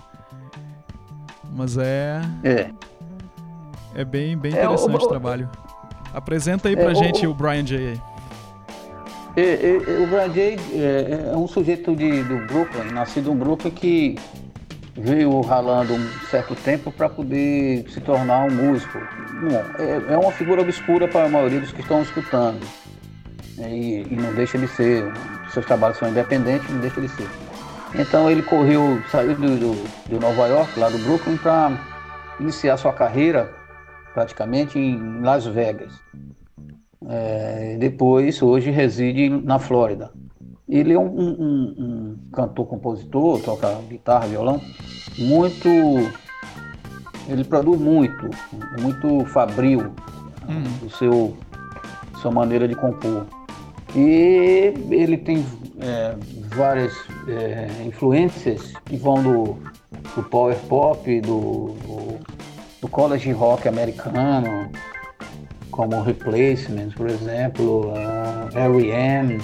Mas 1.52 1.78
é. 1.78 2.22
É. 2.44 2.70
É 3.96 4.06
bem, 4.06 4.38
bem 4.38 4.54
É, 4.54 4.58
interessante 4.58 4.96
o- 4.96 5.02
o, 5.02 5.06
o- 5.06 5.10
trabalho. 5.10 5.50
Apresenta 6.14 6.68
aí 6.70 6.76
É, 6.76 6.78
pra 6.78 6.92
o- 6.92 6.96
gente 6.96 7.26
o- 7.26 7.32
o 7.32 7.34
Brian 7.34 7.64
J. 7.64 7.78
aí. 7.78 8.02
É, 9.36 9.42
é, 9.42 9.76
é, 9.76 10.04
o 10.04 10.08
Brian 10.08 10.34
Jay 10.34 10.58
é, 10.74 11.30
é 11.34 11.38
um 11.38 11.48
sujeito 11.48 11.96
de, 11.96 12.24
do 12.24 12.38
Brooklyn, 12.48 12.92
nascido 12.92 13.32
em 13.32 13.36
Brooklyn, 13.36 13.72
que 13.72 14.16
veio 14.98 15.40
ralando 15.42 15.94
um 15.94 16.10
certo 16.30 16.56
tempo 16.56 16.92
para 16.92 17.08
poder 17.08 17.86
se 17.90 18.02
tornar 18.02 18.46
um 18.46 18.52
músico. 18.52 19.00
Bom, 19.42 19.64
é, 19.80 20.14
é 20.14 20.18
uma 20.18 20.32
figura 20.32 20.62
obscura 20.62 21.08
para 21.08 21.26
a 21.26 21.30
maioria 21.30 21.60
dos 21.60 21.72
que 21.72 21.82
estão 21.82 22.02
escutando. 22.02 22.66
É, 23.60 23.70
E, 23.70 24.08
e 24.10 24.16
não 24.16 24.34
deixa 24.34 24.58
de 24.58 24.68
ser. 24.68 25.06
Seus 25.52 25.66
trabalhos 25.66 25.98
são 25.98 26.10
independentes, 26.10 26.70
não 26.70 26.80
deixa 26.80 27.00
de 27.00 27.10
ser. 27.10 27.28
Então 27.96 28.30
ele 28.30 28.42
correu, 28.42 29.02
saiu 29.10 29.36
do, 29.36 29.58
do, 29.58 29.88
de 30.10 30.20
Nova 30.20 30.48
York, 30.48 30.78
lá 30.80 30.90
do 30.90 30.98
Brooklyn, 31.00 31.38
para 31.38 31.72
iniciar 32.40 32.78
sua 32.78 32.94
carreira 32.94 33.54
praticamente 34.14 34.78
em 34.78 35.22
Las 35.22 35.46
Vegas. 35.46 35.94
É, 37.08 37.78
depois, 37.80 38.42
hoje, 38.42 38.72
reside 38.72 39.30
na 39.30 39.60
Flórida. 39.60 40.12
Ele 40.68 40.94
é 40.94 41.00
um, 41.00 41.06
um- 41.06 41.76
um- 41.78 42.18
cantor, 42.34 42.66
compositor, 42.68 43.40
toca 43.42 43.74
guitarra, 43.90 44.28
violão, 44.28 44.62
muito. 45.18 45.68
Ele 47.30 47.44
produz 47.44 47.80
muito, 47.80 48.30
muito 48.82 49.26
fabril 49.26 49.92
o 50.86 50.90
seu 50.90 51.36
sua 52.22 52.32
maneira 52.32 52.68
de 52.68 52.76
compor. 52.76 53.26
E 53.96 54.74
ele 54.90 55.18
tem 55.18 55.46
é, 55.80 56.16
várias 56.56 56.94
é, 57.28 57.68
influências 57.86 58.74
que 58.86 58.98
vão 58.98 59.22
do, 59.22 59.58
do 60.16 60.24
power 60.24 60.58
pop, 60.68 61.22
do, 61.22 61.76
do, 61.86 62.20
do 62.82 62.88
college 62.88 63.32
rock 63.32 63.68
americano, 63.68 64.70
como 65.72 66.02
Replacements, 66.02 66.94
por 66.96 67.08
exemplo, 67.10 67.92
uh, 67.92 68.58
R.E.M., 68.58 69.40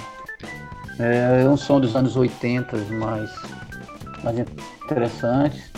é 0.98 1.48
um 1.48 1.56
som 1.56 1.80
dos 1.80 1.96
anos 1.96 2.16
80 2.16 2.76
mais, 2.94 3.30
mais 4.22 4.38
interessantes 4.38 5.70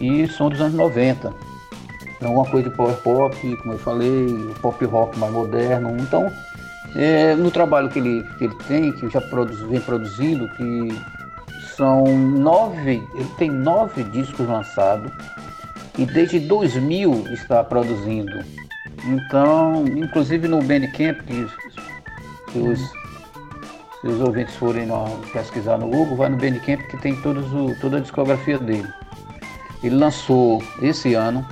e 0.00 0.26
som 0.26 0.48
dos 0.48 0.60
anos 0.60 0.74
90. 0.74 1.32
É 2.20 2.26
Alguma 2.26 2.44
coisa 2.44 2.68
de 2.68 2.76
power 2.76 2.94
pop, 2.96 3.56
como 3.56 3.74
eu 3.74 3.78
falei, 3.78 4.54
pop 4.60 4.84
rock 4.84 5.18
mais 5.18 5.32
moderno. 5.32 5.96
Então, 5.98 6.30
é, 6.94 7.34
no 7.34 7.50
trabalho 7.50 7.88
que 7.88 7.98
ele, 7.98 8.22
que 8.36 8.44
ele 8.44 8.54
tem, 8.68 8.92
que 8.92 9.08
já 9.08 9.20
produz, 9.20 9.58
vem 9.60 9.80
produzindo, 9.80 10.48
que 10.50 11.00
são 11.76 12.04
nove, 12.04 13.02
ele 13.14 13.30
tem 13.38 13.50
nove 13.50 14.04
discos 14.04 14.46
lançados 14.46 15.10
e 15.96 16.04
desde 16.04 16.40
2000 16.40 17.26
está 17.32 17.64
produzindo. 17.64 18.44
Então, 19.04 19.86
inclusive 19.86 20.46
no 20.46 20.62
Bandcamp, 20.62 21.20
que 21.22 21.32
os, 21.32 21.52
os 22.54 22.99
Se 24.00 24.06
os 24.06 24.20
ouvintes 24.20 24.56
forem 24.56 24.88
pesquisar 25.32 25.76
no 25.76 25.88
Google, 25.88 26.16
vai 26.16 26.30
no 26.30 26.36
Bandcamp 26.36 26.80
que 26.88 26.96
tem 26.96 27.14
todos 27.20 27.52
o, 27.52 27.74
toda 27.80 27.98
a 27.98 28.00
discografia 28.00 28.58
dele. 28.58 28.88
Ele 29.82 29.96
lançou 29.96 30.62
esse 30.80 31.14
ano, 31.14 31.46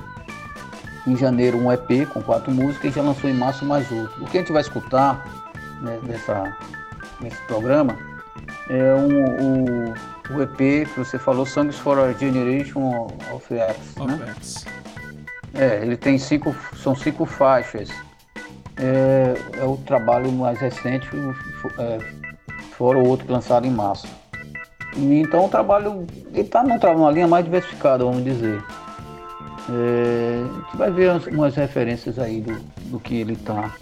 em 1.05 1.15
janeiro, 1.15 1.57
um 1.57 1.71
EP 1.71 2.07
com 2.11 2.21
quatro 2.21 2.51
músicas 2.51 2.91
e 2.91 2.95
já 2.95 3.01
lançou 3.01 3.29
em 3.29 3.33
março 3.33 3.65
mais 3.65 3.91
outro. 3.91 4.23
O 4.23 4.27
que 4.27 4.37
a 4.37 4.41
gente 4.41 4.51
vai 4.51 4.61
escutar 4.61 5.25
né, 5.81 5.99
nessa, 6.03 6.55
nesse 7.21 7.41
programa 7.43 7.95
é 8.69 8.93
um, 8.95 9.91
o, 9.91 10.35
o 10.35 10.41
EP 10.41 10.87
que 10.87 10.97
você 10.97 11.19
falou, 11.19 11.45
Songs 11.45 11.77
for 11.77 11.99
a 11.99 12.13
Generation 12.13 13.07
of 13.31 13.53
X. 13.53 13.95
Né? 13.95 14.35
É, 15.53 15.81
ele 15.81 15.97
tem 15.97 16.17
cinco, 16.17 16.55
são 16.77 16.95
cinco 16.95 17.25
faixas. 17.25 17.89
É, 18.77 19.35
é 19.59 19.63
o 19.63 19.77
trabalho 19.77 20.31
mais 20.31 20.59
recente, 20.59 21.07
é, 21.77 22.18
fora 22.79 22.97
o 22.97 23.05
outro 23.05 23.29
lançado 23.29 23.67
em 23.67 23.69
março. 23.69 24.07
Então 24.95 25.45
o 25.45 25.49
trabalho, 25.49 26.07
ele 26.31 26.41
está 26.41 26.63
numa 26.63 27.11
linha 27.11 27.27
mais 27.27 27.43
diversificada, 27.43 28.05
vamos 28.05 28.23
dizer. 28.23 28.63
É, 29.69 30.41
a 30.41 30.61
gente 30.61 30.77
vai 30.77 30.89
ver 30.89 31.11
umas 31.27 31.55
referências 31.55 32.17
aí 32.17 32.39
do, 32.39 32.57
do 32.85 32.99
que 32.99 33.17
ele 33.17 33.33
está 33.33 33.75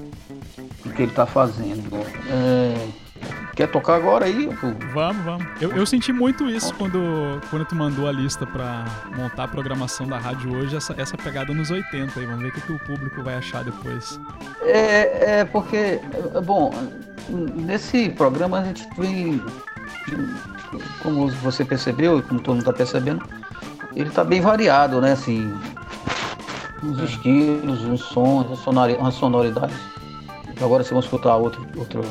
do 0.83 0.93
que 0.93 1.03
ele 1.03 1.11
tá 1.11 1.27
fazendo. 1.27 1.95
É, 2.29 3.06
quer 3.55 3.67
tocar 3.67 3.95
agora 3.95 4.25
aí? 4.25 4.49
Vamos, 4.93 5.23
vamos. 5.23 5.45
Eu, 5.59 5.71
eu, 5.71 5.85
senti 5.85 6.13
muito 6.13 6.49
isso 6.49 6.73
quando, 6.75 7.41
quando 7.49 7.65
tu 7.65 7.75
mandou 7.75 8.07
a 8.07 8.11
lista 8.11 8.45
para 8.45 8.85
montar 9.15 9.45
a 9.45 9.47
programação 9.47 10.07
da 10.07 10.17
rádio 10.17 10.55
hoje, 10.55 10.75
essa, 10.75 10.93
essa 10.97 11.17
pegada 11.17 11.53
nos 11.53 11.71
80 11.71 12.19
aí. 12.19 12.25
Vamos 12.25 12.41
ver 12.41 12.49
o 12.49 12.51
que, 12.51 12.61
que 12.61 12.71
o 12.71 12.79
público 12.79 13.23
vai 13.23 13.35
achar 13.35 13.63
depois. 13.63 14.19
É, 14.61 15.39
é 15.39 15.45
porque, 15.45 15.99
bom, 16.45 16.71
nesse 17.29 18.09
programa 18.09 18.59
a 18.59 18.63
gente 18.65 18.87
vem, 18.97 19.41
como 21.01 21.29
você 21.29 21.65
percebeu 21.65 22.19
e 22.19 22.21
como 22.21 22.39
todo 22.39 22.55
mundo 22.55 22.59
está 22.59 22.73
percebendo, 22.73 23.23
ele 23.95 24.09
está 24.09 24.23
bem 24.23 24.39
variado, 24.39 25.01
né? 25.01 25.13
Assim, 25.13 25.51
os 26.83 26.99
é. 26.99 27.05
estilos, 27.05 27.83
os 27.83 28.01
sons, 28.01 28.45
as 28.51 29.13
sonoridades. 29.15 29.75
Agora 30.61 30.83
se 30.83 30.89
vamos 30.89 31.05
escutar 31.05 31.35
outro, 31.35 31.65
outro, 31.75 32.03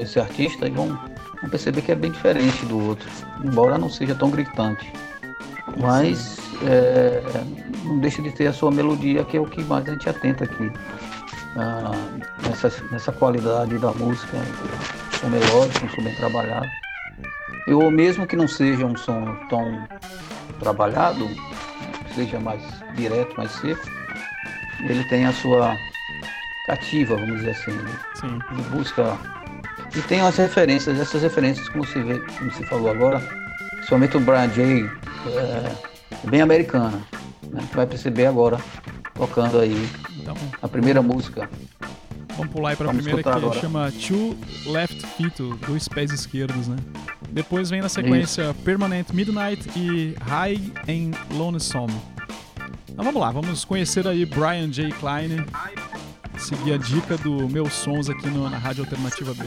esse 0.00 0.18
artista 0.18 0.66
e 0.66 0.70
vão, 0.70 0.88
vão 0.88 1.50
perceber 1.50 1.82
que 1.82 1.92
é 1.92 1.94
bem 1.94 2.10
diferente 2.10 2.64
do 2.66 2.88
outro, 2.88 3.08
embora 3.44 3.78
não 3.78 3.88
seja 3.88 4.14
tão 4.14 4.30
gritante. 4.30 4.92
Mas 5.78 6.38
é, 6.62 7.22
não 7.84 7.98
deixa 7.98 8.22
de 8.22 8.30
ter 8.32 8.46
a 8.46 8.52
sua 8.52 8.70
melodia, 8.70 9.24
que 9.24 9.36
é 9.36 9.40
o 9.40 9.46
que 9.46 9.62
mais 9.64 9.86
a 9.88 9.92
gente 9.92 10.08
atenta 10.08 10.44
aqui. 10.44 10.70
Ah, 11.56 11.92
nessa, 12.46 12.72
nessa 12.90 13.12
qualidade 13.12 13.78
da 13.78 13.92
música, 13.92 14.36
som 15.18 15.28
melódico, 15.28 15.86
um 15.86 15.88
som 15.88 16.02
bem 16.02 16.14
trabalhado. 16.16 16.68
ou 17.68 17.90
mesmo 17.90 18.26
que 18.26 18.36
não 18.36 18.46
seja 18.46 18.84
um 18.84 18.96
som 18.96 19.34
tão 19.48 19.86
trabalhado, 20.60 21.26
seja 22.14 22.38
mais 22.38 22.62
direto, 22.94 23.36
mais 23.36 23.50
seco, 23.52 23.86
ele 24.80 25.04
tem 25.04 25.26
a 25.26 25.32
sua 25.32 25.76
cativa, 26.66 27.16
vamos 27.16 27.36
dizer 27.36 27.50
assim. 27.50 27.72
Né? 27.72 27.98
Sim. 28.20 28.38
Ele 28.52 28.62
busca. 28.70 29.18
E 29.96 30.02
tem 30.02 30.20
as 30.20 30.36
referências, 30.36 31.00
essas 31.00 31.22
referências, 31.22 31.68
como 31.70 31.84
você, 31.84 32.02
vê, 32.02 32.18
como 32.18 32.50
você 32.50 32.64
falou 32.66 32.90
agora, 32.90 33.18
principalmente 33.76 34.16
o 34.16 34.20
Brian 34.20 34.50
Jay, 34.50 34.90
é, 35.26 36.28
bem 36.28 36.42
americana. 36.42 37.02
Né? 37.50 37.62
Você 37.62 37.74
vai 37.74 37.86
perceber 37.86 38.26
agora, 38.26 38.58
tocando 39.14 39.58
aí 39.58 39.88
então, 40.18 40.36
a 40.60 40.68
primeira 40.68 41.00
música. 41.00 41.48
Vamos 42.36 42.52
pular 42.52 42.70
aí 42.70 42.76
para 42.76 42.90
a 42.90 42.94
primeira 42.94 43.22
que 43.22 43.28
agora. 43.28 43.58
chama 43.58 43.90
Two 43.92 44.36
Left 44.66 45.06
Feet, 45.16 45.38
dois 45.66 45.88
pés 45.88 46.12
esquerdos, 46.12 46.68
né? 46.68 46.76
Depois 47.30 47.70
vem 47.70 47.80
na 47.80 47.88
sequência 47.88 48.50
Isso. 48.50 48.54
Permanent 48.62 49.10
Midnight 49.12 49.66
e 49.74 50.14
High 50.20 50.60
em 50.86 51.12
Lonesome. 51.30 51.94
Então 52.90 53.04
vamos 53.04 53.20
lá, 53.20 53.30
vamos 53.30 53.64
conhecer 53.64 54.06
aí 54.06 54.26
Brian 54.26 54.70
J. 54.70 54.90
Klein, 54.92 55.44
seguir 56.38 56.74
a 56.74 56.76
dica 56.76 57.16
do 57.18 57.48
Meus 57.48 57.72
Sons 57.72 58.08
aqui 58.08 58.28
no, 58.28 58.48
na 58.48 58.58
Rádio 58.58 58.84
Alternativa 58.84 59.32
B. 59.34 59.44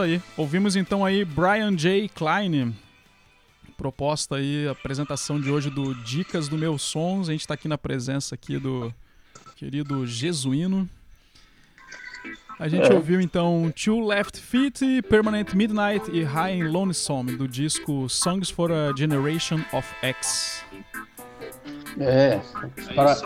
isso 0.00 0.02
aí. 0.02 0.22
Ouvimos 0.36 0.76
então 0.76 1.04
aí 1.04 1.24
Brian 1.24 1.74
J. 1.76 2.08
Klein. 2.14 2.74
Proposta 3.76 4.36
aí, 4.36 4.68
apresentação 4.68 5.40
de 5.40 5.50
hoje 5.50 5.70
do 5.70 5.94
Dicas 5.94 6.48
do 6.48 6.56
Meus 6.56 6.82
Sons. 6.82 7.28
A 7.28 7.32
gente 7.32 7.46
tá 7.46 7.54
aqui 7.54 7.66
na 7.68 7.78
presença 7.78 8.34
aqui 8.34 8.58
do 8.58 8.92
querido 9.56 10.06
Jesuíno. 10.06 10.88
A 12.58 12.68
gente 12.68 12.90
É. 12.90 12.94
ouviu 12.94 13.20
então 13.20 13.72
Two 13.74 14.06
Left 14.06 14.38
Feet, 14.38 14.80
Permanent 15.08 15.54
Midnight 15.54 16.10
e 16.10 16.22
High 16.22 16.60
and 16.60 16.70
Lonesome 16.70 17.36
do 17.36 17.48
disco 17.48 18.06
Songs 18.08 18.50
for 18.50 18.70
a 18.70 18.94
Generation 18.96 19.60
of 19.72 19.88
X. 20.02 20.62
É, 21.98 22.40
para, 22.94 23.16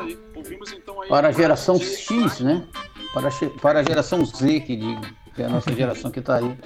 para 1.09 1.29
a 1.29 1.33
geração 1.33 1.79
X, 1.81 2.41
né? 2.41 2.65
Para, 3.13 3.29
para 3.61 3.81
a 3.81 3.83
geração 3.83 4.25
Z, 4.25 4.61
que 4.61 4.77
digo, 4.77 5.01
que 5.35 5.43
é 5.43 5.47
a 5.47 5.49
nossa 5.49 5.73
geração 5.73 6.11
que 6.11 6.21
está 6.21 6.37
aí, 6.37 6.57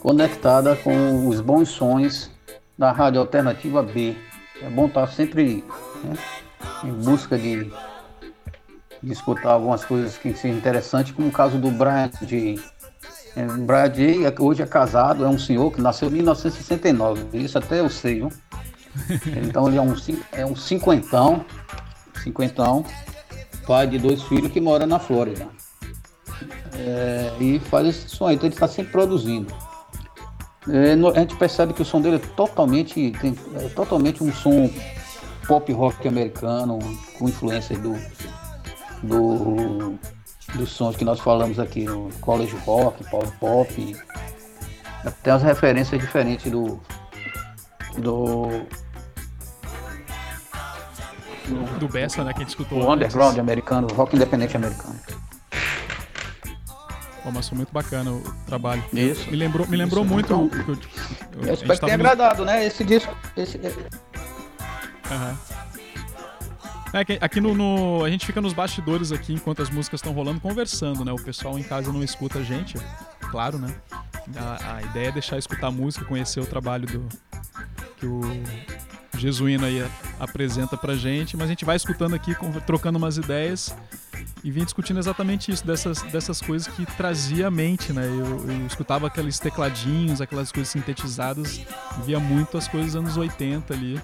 conectada 0.00 0.76
com 0.76 1.28
os 1.28 1.40
bons 1.40 1.68
sons 1.68 2.30
da 2.78 2.92
Rádio 2.92 3.20
Alternativa 3.20 3.82
B. 3.82 4.16
É 4.60 4.70
bom 4.70 4.86
estar 4.86 5.06
sempre 5.08 5.64
né, 6.04 6.16
em 6.84 6.92
busca 6.92 7.36
de, 7.36 7.70
de 9.02 9.12
escutar 9.12 9.52
algumas 9.52 9.84
coisas 9.84 10.16
que 10.16 10.34
sejam 10.34 10.56
interessantes, 10.56 11.12
como 11.12 11.28
o 11.28 11.32
caso 11.32 11.58
do 11.58 11.70
Brian 11.70 12.10
J. 12.22 12.60
É, 13.34 13.44
Brian 13.44 13.90
J. 13.90 14.26
é- 14.26 14.34
hoje 14.38 14.62
é 14.62 14.66
casado, 14.66 15.24
é 15.24 15.28
um 15.28 15.38
senhor 15.38 15.72
que 15.72 15.80
nasceu 15.80 16.08
em 16.08 16.12
1969, 16.12 17.38
isso 17.38 17.58
até 17.58 17.80
eu 17.80 17.88
sei, 17.88 18.16
viu? 18.16 18.32
Então 19.48 19.68
ele 19.68 19.78
é 19.78 19.82
um, 19.82 19.94
é 20.32 20.44
um 20.44 20.54
cinquentão, 20.54 21.44
cinquentão, 22.22 22.84
pai 23.66 23.86
de 23.86 23.98
dois 23.98 24.22
filhos 24.24 24.52
que 24.52 24.60
mora 24.60 24.86
na 24.86 24.98
Flórida. 24.98 25.48
É, 26.74 27.32
e 27.40 27.58
faz 27.58 27.86
esse 27.88 28.08
som 28.08 28.26
aí, 28.26 28.34
então 28.34 28.46
ele 28.46 28.54
está 28.54 28.68
sempre 28.68 28.92
produzindo. 28.92 29.52
É, 30.68 30.94
no- 30.94 31.08
a 31.10 31.14
gente 31.18 31.34
percebe 31.36 31.72
que 31.72 31.82
o 31.82 31.84
som 31.84 32.00
dele 32.00 32.16
é 32.16 32.18
totalmente, 32.36 33.10
tem, 33.20 33.36
é 33.56 33.68
totalmente 33.70 34.22
um 34.22 34.32
som 34.32 34.70
pop 35.46 35.72
rock 35.72 36.06
americano, 36.06 36.78
com 37.18 37.28
influência 37.28 37.76
do, 37.78 37.94
do 39.02 39.98
dos 40.54 40.70
sons 40.70 40.94
que 40.96 41.04
nós 41.04 41.18
falamos 41.18 41.58
aqui, 41.58 41.88
o 41.88 42.10
college 42.20 42.54
rock, 42.66 43.02
power 43.10 43.30
pop, 43.40 43.96
tem 45.22 45.32
as 45.32 45.42
referências 45.42 46.00
diferentes 46.00 46.50
do 46.52 46.78
do 47.98 48.48
Do 51.80 51.88
Bessa, 51.88 52.22
né, 52.22 52.32
que 52.32 52.38
a 52.38 52.42
gente 52.42 52.50
escutou. 52.50 52.78
o 52.82 52.92
underground 52.92 53.36
americano, 53.38 53.88
rock 53.88 54.14
independente 54.14 54.56
americano. 54.56 54.98
Pô, 57.22 57.30
mas 57.30 57.48
foi 57.48 57.56
muito 57.56 57.72
bacana 57.72 58.10
o 58.10 58.22
trabalho. 58.46 58.82
Isso. 58.92 59.30
Me 59.30 59.36
lembrou, 59.36 59.66
me 59.66 59.76
lembrou 59.76 60.04
Isso, 60.04 60.12
muito. 60.12 60.26
então, 60.26 60.44
o 60.46 60.50
que 60.50 60.56
eu- 60.58 60.64
eu- 60.64 60.72
a 60.74 61.36
Eu 61.36 61.44
gente 61.44 61.52
espero 61.62 61.74
que 61.78 61.80
tenha 61.84 61.94
agradado, 61.94 62.44
né? 62.44 62.66
Esse 62.66 62.82
disco. 62.84 63.16
Esse, 63.36 63.60
Aham. 65.10 65.38
É 66.94 67.04
que 67.04 67.18
aqui 67.22 67.40
no, 67.40 67.54
no- 67.54 68.04
A 68.04 68.10
gente 68.10 68.26
fica 68.26 68.40
nos 68.40 68.52
bastidores 68.52 69.12
aqui 69.12 69.32
enquanto 69.32 69.62
as 69.62 69.70
músicas 69.70 69.98
estão 69.98 70.12
rolando, 70.12 70.40
conversando, 70.40 71.04
né? 71.04 71.12
O 71.12 71.16
pessoal 71.22 71.58
em 71.58 71.62
casa 71.62 71.90
não 71.92 72.02
escuta 72.02 72.40
a 72.40 72.42
gente, 72.42 72.76
claro, 73.30 73.58
né? 73.58 73.74
A, 74.36 74.76
a 74.76 74.82
ideia 74.82 75.08
é 75.08 75.12
deixar 75.12 75.38
escutar 75.38 75.68
a 75.68 75.70
música, 75.70 76.04
conhecer 76.04 76.40
o 76.40 76.46
trabalho 76.46 76.86
do. 76.86 77.08
que 77.96 78.04
o 78.06 78.20
Jesuíno 79.16 79.64
aí 79.64 79.84
apresenta 80.20 80.76
pra 80.76 80.94
gente, 80.94 81.36
mas 81.36 81.46
a 81.46 81.48
gente 81.50 81.64
vai 81.64 81.76
escutando 81.76 82.14
aqui, 82.14 82.34
trocando 82.66 82.98
umas 82.98 83.16
ideias 83.16 83.74
e 84.44 84.50
vim 84.50 84.64
discutindo 84.64 84.98
exatamente 84.98 85.52
isso, 85.52 85.64
dessas, 85.66 86.02
dessas 86.02 86.40
coisas 86.40 86.66
que 86.68 86.84
trazia 86.96 87.46
à 87.46 87.50
mente, 87.50 87.92
né? 87.92 88.04
Eu, 88.06 88.44
eu 88.50 88.66
escutava 88.66 89.06
aqueles 89.06 89.38
tecladinhos, 89.38 90.20
aquelas 90.20 90.50
coisas 90.50 90.70
sintetizadas, 90.72 91.60
via 92.04 92.18
muito 92.18 92.58
as 92.58 92.66
coisas 92.68 92.92
dos 92.92 92.96
anos 93.02 93.16
80 93.16 93.72
ali. 93.72 94.00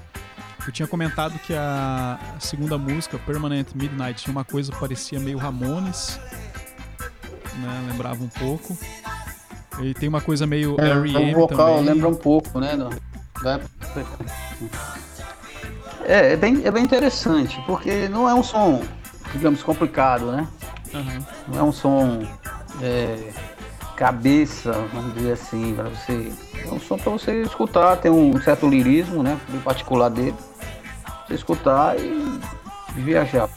Eu 0.66 0.72
tinha 0.72 0.86
comentado 0.86 1.39
que 1.41 1.55
a 1.55 2.18
segunda 2.39 2.76
música, 2.78 3.18
Permanent 3.18 3.68
Midnight, 3.74 4.22
tinha 4.22 4.32
uma 4.32 4.45
coisa 4.45 4.70
que 4.70 4.78
parecia 4.78 5.18
meio 5.18 5.39
Ramones, 5.39 6.20
né? 7.57 7.86
Lembrava 7.91 8.22
um 8.22 8.28
pouco. 8.28 8.76
E 9.80 9.95
tem 9.95 10.09
uma 10.09 10.20
coisa 10.20 10.47
meio 10.47 10.76
R.E.M. 10.78 11.34
o 11.34 11.39
vocal 11.41 11.76
também. 11.78 11.95
lembra 11.95 12.09
um 12.09 12.14
pouco, 12.14 12.61
né? 12.61 12.76
da- 12.76 12.91
É, 16.05 16.32
é 16.32 16.36
bem, 16.36 16.62
é 16.64 16.70
bem 16.70 16.82
interessante, 16.84 17.61
porque 17.66 18.09
não 18.09 18.28
é 18.28 18.34
um 18.34 18.43
som, 18.43 18.82
digamos, 19.33 19.62
complicado, 19.62 20.33
né? 20.33 20.49
Aham. 20.95 21.26
Não 21.49 21.59
é 21.59 21.62
um 21.62 21.72
som 21.72 22.22
é, 22.83 23.31
cabeça, 23.97 24.72
vamos 24.93 25.14
dizer 25.14 25.33
assim, 25.33 25.74
para 25.74 25.89
você. 25.89 26.33
É 26.64 26.72
um 26.72 26.81
som 26.81 26.97
para 26.97 27.12
você 27.12 27.43
escutar, 27.43 27.97
tem 27.97 28.11
um 28.11 28.41
certo 28.41 28.68
lirismo, 28.68 29.22
né? 29.22 29.39
Bem 29.49 29.61
particular 29.61 30.09
dele. 30.09 30.37
Você 31.26 31.35
escutar 31.35 31.99
e 31.99 32.41
viajar. 32.95 33.49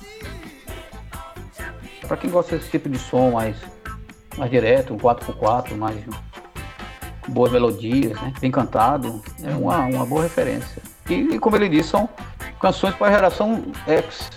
Para 2.08 2.18
quem 2.18 2.30
gosta 2.30 2.58
desse 2.58 2.70
tipo 2.70 2.90
de 2.90 3.00
som 3.00 3.32
mais, 3.32 3.56
mais 4.38 4.52
direto, 4.52 4.94
um 4.94 4.98
4x4, 4.98 5.76
mais 5.76 5.98
boas 7.28 7.52
melodias, 7.52 8.20
né? 8.20 8.34
Bem 8.40 8.52
cantado, 8.52 9.22
é 9.44 9.52
uma, 9.56 9.78
uma 9.86 10.06
boa 10.06 10.24
referência. 10.24 10.82
E, 11.10 11.36
e 11.36 11.40
como 11.40 11.56
ele 11.56 11.70
disse, 11.70 11.90
são 11.90 12.10
canções 12.60 12.96
para 12.96 13.08
a 13.08 13.12
geração 13.12 13.64
X, 13.88 14.30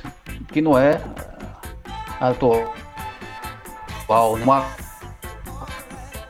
que 0.52 0.60
não 0.62 0.76
é 0.78 1.00
a 2.20 2.28
atual. 2.28 2.64
né? 4.36 4.42
Uma 4.44 4.66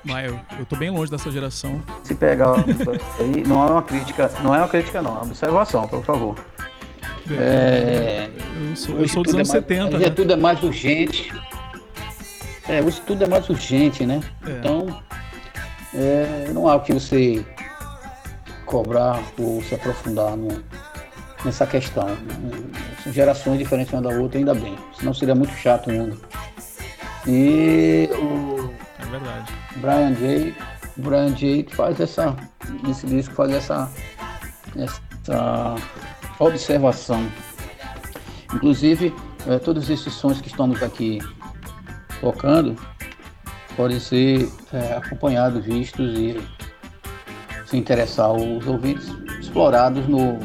Mas 0.05 0.27
eu, 0.31 0.41
eu 0.59 0.67
tô 0.67 0.77
bem 0.77 0.91
longe 0.91 1.11
dessa 1.11 1.31
geração. 1.31 1.81
se 2.03 2.15
pegar 2.15 2.55
aí, 3.19 3.43
não 3.47 3.67
é 3.67 3.71
uma 3.73 3.83
crítica, 3.83 4.31
não 4.43 4.55
é 4.55 4.59
uma 4.59 4.69
crítica 4.69 5.01
não, 5.03 5.11
é 5.11 5.15
uma 5.15 5.23
observação, 5.25 5.87
por 5.89 6.05
favor. 6.05 6.37
É, 7.31 8.29
Eu 8.71 8.77
sou, 8.77 8.99
eu 9.01 9.09
sou 9.09 9.23
dos 9.23 9.35
anos 9.35 9.49
é 9.49 9.53
mais, 9.55 9.65
70, 9.67 9.89
hoje 9.89 9.99
né? 9.99 10.07
é 10.07 10.11
tudo 10.11 10.33
é 10.33 10.37
mais 10.37 10.63
urgente. 10.63 11.33
É, 12.69 12.83
hoje 12.83 13.01
tudo 13.07 13.25
é 13.25 13.27
mais 13.27 13.49
urgente, 13.49 14.05
né? 14.07 14.21
É. 14.47 14.51
Então, 14.51 15.03
é, 15.95 16.51
não 16.53 16.69
há 16.69 16.77
o 16.77 16.81
que 16.81 16.93
você 16.93 17.45
cobrar 18.67 19.21
ou 19.39 19.63
se 19.63 19.75
aprofundar 19.75 20.37
no- 20.37 20.63
nessa 21.45 21.67
questão. 21.67 22.07
Gerações 23.07 23.59
diferentes 23.59 23.93
uma 23.93 24.03
da 24.03 24.11
outra, 24.11 24.39
ainda 24.39 24.55
bem. 24.55 24.77
Senão 24.99 25.13
seria 25.13 25.35
muito 25.35 25.55
chato 25.55 25.91
o 25.91 25.93
mundo. 25.93 26.21
E 27.27 28.09
o 28.13 28.71
É 28.99 29.07
verdade. 29.07 29.53
Brian 29.77 30.15
Jay, 30.15 30.55
Brian 30.97 31.37
Jay 31.37 31.67
faz 31.71 32.01
essa, 32.01 32.37
nesse 32.83 33.07
disco 33.07 33.35
faz 33.35 33.53
essa, 33.53 33.91
essa 34.77 35.75
observação. 36.39 37.27
Inclusive, 38.55 39.15
eh, 39.47 39.59
todos 39.59 39.91
esses 39.91 40.13
sons 40.13 40.41
que 40.41 40.49
estamos 40.49 40.83
aqui 40.83 41.19
tocando 42.21 42.77
podem 43.77 43.99
ser 43.99 44.49
eh, 44.73 44.97
acompanhados, 44.97 45.65
vistos 45.65 46.17
e, 46.17 46.41
se 47.67 47.77
interessar 47.77 48.33
os 48.33 48.67
ouvintes, 48.67 49.09
explorados 49.41 50.07
no, 50.07 50.39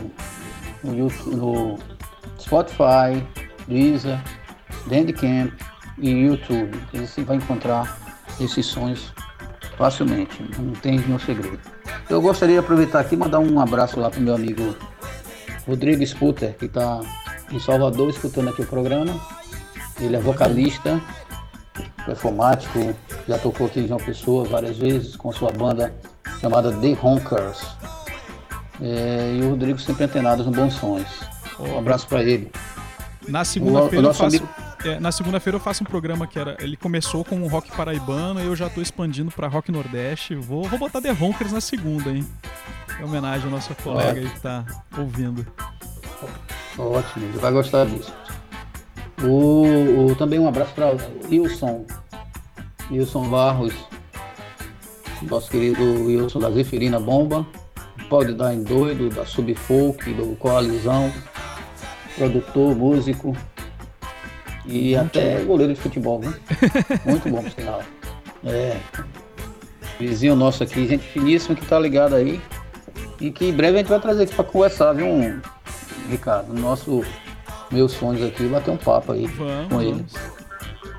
no, 0.84 0.98
YouTube, 0.98 1.36
no 1.36 1.80
Spotify, 2.40 3.26
Deezer, 3.68 4.20
Bandcamp 4.86 5.54
e 5.98 6.10
YouTube. 6.10 6.80
Você 6.94 7.24
vai 7.24 7.38
encontrar 7.38 7.98
esses 8.40 8.66
sons 8.66 9.14
facilmente, 9.78 10.44
não 10.58 10.74
tem 10.74 11.00
nenhum 11.00 11.20
segredo. 11.20 11.60
Eu 12.10 12.22
gostaria 12.22 12.56
de 12.56 12.60
aproveitar 12.60 13.00
aqui 13.00 13.16
e 13.16 13.18
mandar 13.18 13.40
um 13.40 13.60
abraço 13.60 14.00
lá 14.00 14.10
para 14.10 14.20
meu 14.20 14.36
amigo 14.36 14.76
Rodrigo 15.68 16.06
Sputter, 16.06 16.56
que 16.58 16.66
está 16.66 17.02
em 17.52 17.60
Salvador 17.60 18.10
escutando 18.10 18.50
aqui 18.50 18.62
o 18.62 18.66
programa. 18.66 19.20
Ele 20.02 20.16
é 20.16 20.20
vocalista, 20.20 21.02
performático, 22.06 22.96
já 23.28 23.38
tocou 23.38 23.68
aqui 23.68 23.82
em 23.82 23.88
João 23.88 24.00
Pessoa 24.00 24.44
várias 24.46 24.78
vezes 24.78 25.16
com 25.16 25.32
sua 25.32 25.52
banda 25.52 25.94
chamada 26.42 26.72
The 26.72 26.98
Honkers. 27.02 27.62
É, 28.82 29.38
e 29.38 29.42
o 29.46 29.50
Rodrigo 29.52 29.78
sempre 29.80 30.06
antenados 30.06 30.46
no 30.46 30.52
Bons 30.52 30.74
Sons. 30.76 31.06
Um 31.60 31.78
abraço 31.80 32.08
para 32.08 32.24
ele. 32.24 32.50
Na 33.28 33.44
segunda-feira 33.44 34.08
eu 34.08 34.14
faço. 34.14 34.38
amigo- 34.38 34.50
é, 34.86 35.00
na 35.00 35.12
segunda-feira 35.12 35.58
eu 35.58 35.60
faço 35.60 35.84
um 35.84 35.86
programa 35.86 36.26
que 36.26 36.40
era. 36.40 36.56
Ele 36.60 36.78
começou 36.78 37.26
com 37.26 37.42
o 37.42 37.48
rock 37.48 37.70
paraibano 37.76 38.40
e 38.40 38.46
eu 38.46 38.56
já 38.56 38.70
tô 38.70 38.82
expandindo 38.82 39.30
pra 39.32 39.48
rock 39.48 39.72
nordeste. 39.72 40.36
Vou, 40.36 40.64
vou 40.64 40.80
botar 40.80 41.02
The 41.02 41.12
Honkers 41.12 41.52
na 41.52 41.60
segunda, 41.62 42.10
hein? 42.10 42.26
Em 43.00 43.04
homenagem 43.04 43.46
ao 43.46 43.52
nosso 43.52 43.76
colega 43.76 44.20
aí 44.20 44.30
que 44.30 44.40
tá 44.40 44.66
ouvindo. 44.98 45.46
Ótimo, 46.78 47.26
ele 47.26 47.38
vai 47.38 47.52
gostar 47.52 47.86
disso. 47.86 48.14
O, 49.22 50.08
o- 50.12 50.16
também 50.16 50.40
um 50.40 50.48
abraço 50.48 50.74
para 50.74 50.96
Wilson. 51.30 51.86
Wilson 52.90 53.28
Barros, 53.30 53.74
nosso 55.24 55.50
querido 55.52 55.84
Wilson 56.06 56.40
da 56.40 56.50
Zeferina 56.50 57.00
Bomba. 57.00 57.46
Pode 58.10 58.34
dar 58.34 58.54
em 58.54 58.64
doido, 58.64 59.10
da 59.10 59.26
Subfolk, 59.26 60.12
do 60.14 60.36
Coalizão, 60.38 61.14
produtor, 62.16 62.76
músico 62.76 63.38
e 64.66 64.96
até 64.96 65.44
goleiro 65.44 65.74
de 65.74 65.80
futebol, 65.80 66.20
viu? 66.20 66.34
Muito 67.06 67.30
bom, 67.30 67.44
por 67.44 67.52
sinal. 67.52 67.84
É. 68.44 68.78
Vizinho 70.00 70.36
nosso 70.36 70.64
aqui, 70.64 70.88
gente 70.88 71.04
finíssima 71.04 71.56
que 71.56 71.66
tá 71.66 71.80
ligado 71.80 72.16
aí. 72.16 72.42
E 73.22 73.32
que 73.32 73.46
em 73.46 73.54
breve 73.54 73.78
a 73.78 73.82
gente 73.82 73.90
vai 73.90 74.00
trazer 74.00 74.24
aqui 74.24 74.34
para 74.34 74.46
conversar, 74.46 74.94
viu, 74.94 75.08
Ricardo? 76.10 76.54
Nosso 76.54 77.04
meus 77.72 77.92
sonhos 77.92 78.24
aqui, 78.24 78.48
bater 78.48 78.72
um 78.72 78.78
papo 78.78 79.12
aí 79.12 79.28
Vamos, 79.28 79.68
com 79.68 79.78
vamos. 79.78 80.39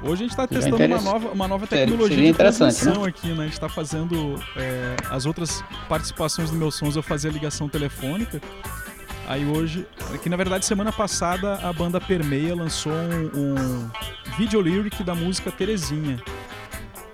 Hoje 0.03 0.12
a 0.12 0.16
gente 0.16 0.30
está 0.30 0.46
testando 0.46 0.76
uma 0.76 1.01
nova, 1.12 1.28
uma 1.28 1.48
nova 1.48 1.66
tecnologia 1.66 2.09
seria 2.09 2.24
de 2.24 2.30
interessante, 2.30 2.74
transmissão 2.78 3.05
aqui, 3.05 3.28
né? 3.28 3.40
A 3.40 3.44
gente 3.44 3.53
está 3.53 3.68
fazendo 3.68 4.34
é, 4.57 4.96
as 5.11 5.26
outras 5.26 5.62
participações 5.88 6.51
do 6.51 6.57
meus 6.57 6.74
sons, 6.74 6.96
eu 6.96 7.03
fazia 7.03 7.30
ligação 7.30 7.68
telefônica. 7.68 8.40
Aí 9.28 9.44
hoje, 9.44 9.86
é 10.14 10.18
que 10.18 10.28
na 10.28 10.36
verdade 10.36 10.64
semana 10.64 10.90
passada 10.90 11.55
a 11.57 11.72
banda 11.72 12.01
Permeia 12.01 12.55
lançou 12.55 12.92
um, 12.92 13.30
um 13.38 13.90
video 14.38 14.61
lyric 14.61 15.05
da 15.05 15.14
música 15.14 15.53
Terezinha, 15.53 16.18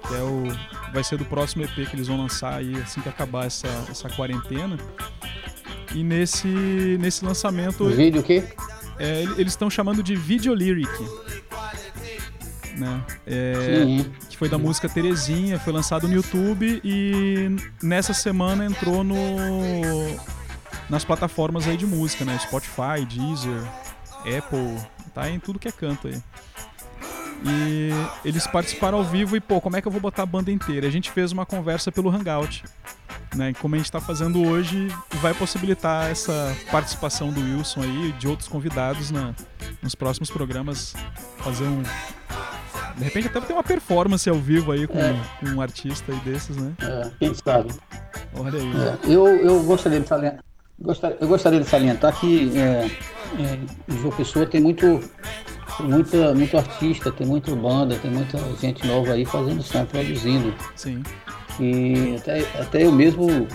que 0.09 0.15
é 0.15 0.23
o 0.23 0.45
vai 0.93 1.03
ser 1.05 1.19
do 1.19 1.25
próximo 1.25 1.65
EP 1.65 1.75
que 1.91 1.97
eles 1.97 2.07
vão 2.07 2.17
lançar 2.17 2.55
aí 2.55 2.75
assim 2.77 3.01
que 3.01 3.09
acabar 3.09 3.47
essa, 3.47 3.67
essa 3.91 4.09
quarentena. 4.11 4.79
E 5.95 6.03
nesse 6.05 6.47
nesse 7.01 7.25
lançamento 7.25 7.85
vídeo 7.89 8.21
o 8.21 8.25
quê? 8.25 8.45
é, 8.99 9.23
ele- 9.23 9.33
eles 9.41 9.53
estão 9.53 9.69
chamando 9.69 10.03
de 10.03 10.15
video 10.15 10.55
lyric. 10.55 10.89
Né? 12.77 13.03
É, 13.27 13.55
Sim. 13.85 14.13
que 14.29 14.37
foi 14.37 14.49
da 14.49 14.59
música 14.59 14.89
Terezinha, 14.89 15.59
foi 15.59 15.73
lançado 15.73 16.07
no 16.07 16.15
YouTube 16.15 16.81
e 16.85 17.57
nessa 17.83 18.13
semana 18.13 18.67
entrou 18.67 19.03
no 19.03 19.17
nas 20.89 21.05
plataformas 21.05 21.67
aí 21.67 21.77
de 21.77 21.87
música, 21.87 22.25
né? 22.25 22.39
Spotify, 22.39 23.05
Deezer, 23.09 23.63
Apple, 24.21 24.79
tá 25.15 25.29
em 25.31 25.41
tudo 25.41 25.59
que 25.59 25.69
é 25.69 25.73
canto 25.73 26.09
aí. 26.09 26.23
E 27.45 27.91
eles 28.25 28.47
participaram 28.47 28.99
ao 28.99 29.05
vivo 29.05 29.37
e, 29.37 29.41
pô, 29.41 29.61
como 29.61 29.77
é 29.77 29.83
que 29.83 29.89
eu 29.89 29.93
vou 29.93 30.01
botar 30.01 30.23
a 30.23 30.27
banda 30.27 30.51
inteira? 30.51 30.87
A 30.87 30.91
gente 30.91 31.11
fez 31.11 31.33
uma 31.33 31.45
conversa 31.45 31.93
pelo 31.93 32.11
Hangout, 32.11 32.65
né? 33.35 33.53
Como 33.61 33.75
a 33.75 33.79
gente 33.79 33.91
tá 33.93 34.01
fazendo 34.01 34.43
hoje, 34.43 34.89
vai 35.21 35.35
possibilitar 35.35 36.11
essa 36.11 36.57
participação 36.71 37.33
do 37.33 37.41
Wilson 37.41 37.83
aí 37.83 38.09
e 38.09 38.13
de 38.13 38.27
outros 38.27 38.49
convidados 38.49 39.11
na, 39.11 39.35
nos 39.83 39.95
próximos 39.95 40.31
programas, 40.31 40.95
fazer 41.39 41.65
um, 41.65 41.83
de 42.97 43.05
repente 43.05 43.29
até 43.29 43.41
ter 43.41 43.53
uma 43.53 43.63
performance 43.63 44.29
ao 44.29 44.37
vivo 44.37 44.73
aí 44.73 44.87
com, 44.87 44.99
É. 44.99 45.15
com 45.41 45.47
um 45.51 45.61
artista 45.61 46.13
aí 46.13 46.19
desses, 46.21 46.57
né? 46.57 46.73
É, 46.81 47.11
quem 47.19 47.35
sabe? 47.35 47.71
Olha 48.35 48.59
aí. 48.59 48.73
É, 48.73 49.13
eu, 49.15 49.27
eu 49.27 49.63
gostaria 49.65 50.01
de 50.01 50.09
salientar, 50.09 50.43
gostaria, 50.81 51.17
eu 51.21 51.29
gostaria 51.29 51.61
de 51.61 51.69
salientar 51.69 52.19
que 52.19 52.53
é, 52.59 52.91
é, 53.39 53.59
João 54.01 54.13
Pessoa 54.17 54.47
tem 54.47 54.61
muito, 54.61 55.01
tem 55.77 55.87
muita, 55.87 56.35
muito 56.35 56.57
artista, 56.57 57.13
tem 57.13 57.27
muita 57.27 57.55
banda, 57.55 57.97
tem 57.97 58.11
muita 58.11 58.39
gente 58.61 58.87
nova 58.87 59.13
aí 59.13 59.25
fazendo 59.27 59.63
som, 59.63 59.85
produzindo. 59.85 60.55
Sim. 60.75 61.03
E 61.61 62.17
até, 62.17 62.41
até 62.61 62.83
eu 62.87 62.93
mesmo, 62.93 63.47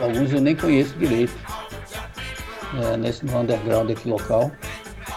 alguns 0.00 0.32
eu 0.32 0.40
nem 0.40 0.56
conheço 0.56 0.94
direito, 0.98 1.34
é, 2.82 2.96
nesse 2.96 3.24
no 3.24 3.38
underground 3.38 3.90
aqui 3.90 4.08
local. 4.08 4.50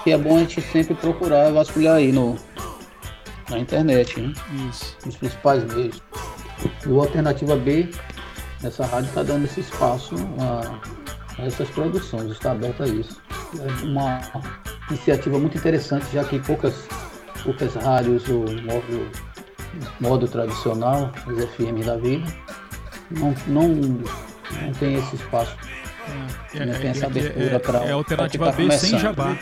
Que 0.03 0.11
é 0.11 0.17
bom 0.19 0.37
a 0.37 0.39
gente 0.41 0.61
sempre 0.61 0.93
procurar 0.93 1.51
vasculhar 1.51 1.95
aí 1.95 2.11
no, 2.11 2.37
na 3.49 3.59
internet, 3.59 4.19
né? 4.19 4.33
Isso. 4.69 4.97
os 5.05 5.15
principais 5.17 5.63
meios. 5.73 6.01
E 6.85 6.89
o 6.89 6.99
Alternativa 6.99 7.55
B, 7.55 7.89
essa 8.63 8.85
rádio 8.85 9.09
está 9.09 9.23
dando 9.23 9.45
esse 9.45 9.59
espaço 9.61 10.15
a, 10.39 11.41
a 11.41 11.45
essas 11.45 11.69
produções, 11.69 12.31
está 12.31 12.51
aberto 12.51 12.83
a 12.83 12.87
isso. 12.87 13.21
É 13.59 13.83
uma 13.85 14.21
iniciativa 14.89 15.37
muito 15.37 15.57
interessante, 15.57 16.05
já 16.13 16.23
que 16.23 16.39
poucas, 16.39 16.73
poucas 17.43 17.75
rádios, 17.75 18.27
o 18.27 18.39
modo, 18.63 19.11
modo 19.99 20.27
tradicional, 20.27 21.11
as 21.27 21.45
FM 21.55 21.85
da 21.85 21.97
vida, 21.97 22.25
não, 23.11 23.33
não, 23.47 23.67
não 23.69 24.73
tem 24.79 24.95
esse 24.95 25.15
espaço. 25.15 25.55
É, 26.53 26.65
Não 26.65 26.73
tem 26.79 26.89
essa 26.91 27.05
é- 27.05 27.07
abertura 27.07 27.45
é- 27.55 27.59
pra- 27.59 27.79
é 27.85 27.91
alternativa 27.91 28.45
pra 28.45 28.53
quem 28.55 28.65
B 28.67 28.71
tá 28.73 28.77
sem 28.79 28.91
começando. 28.91 29.01
jabá. 29.15 29.37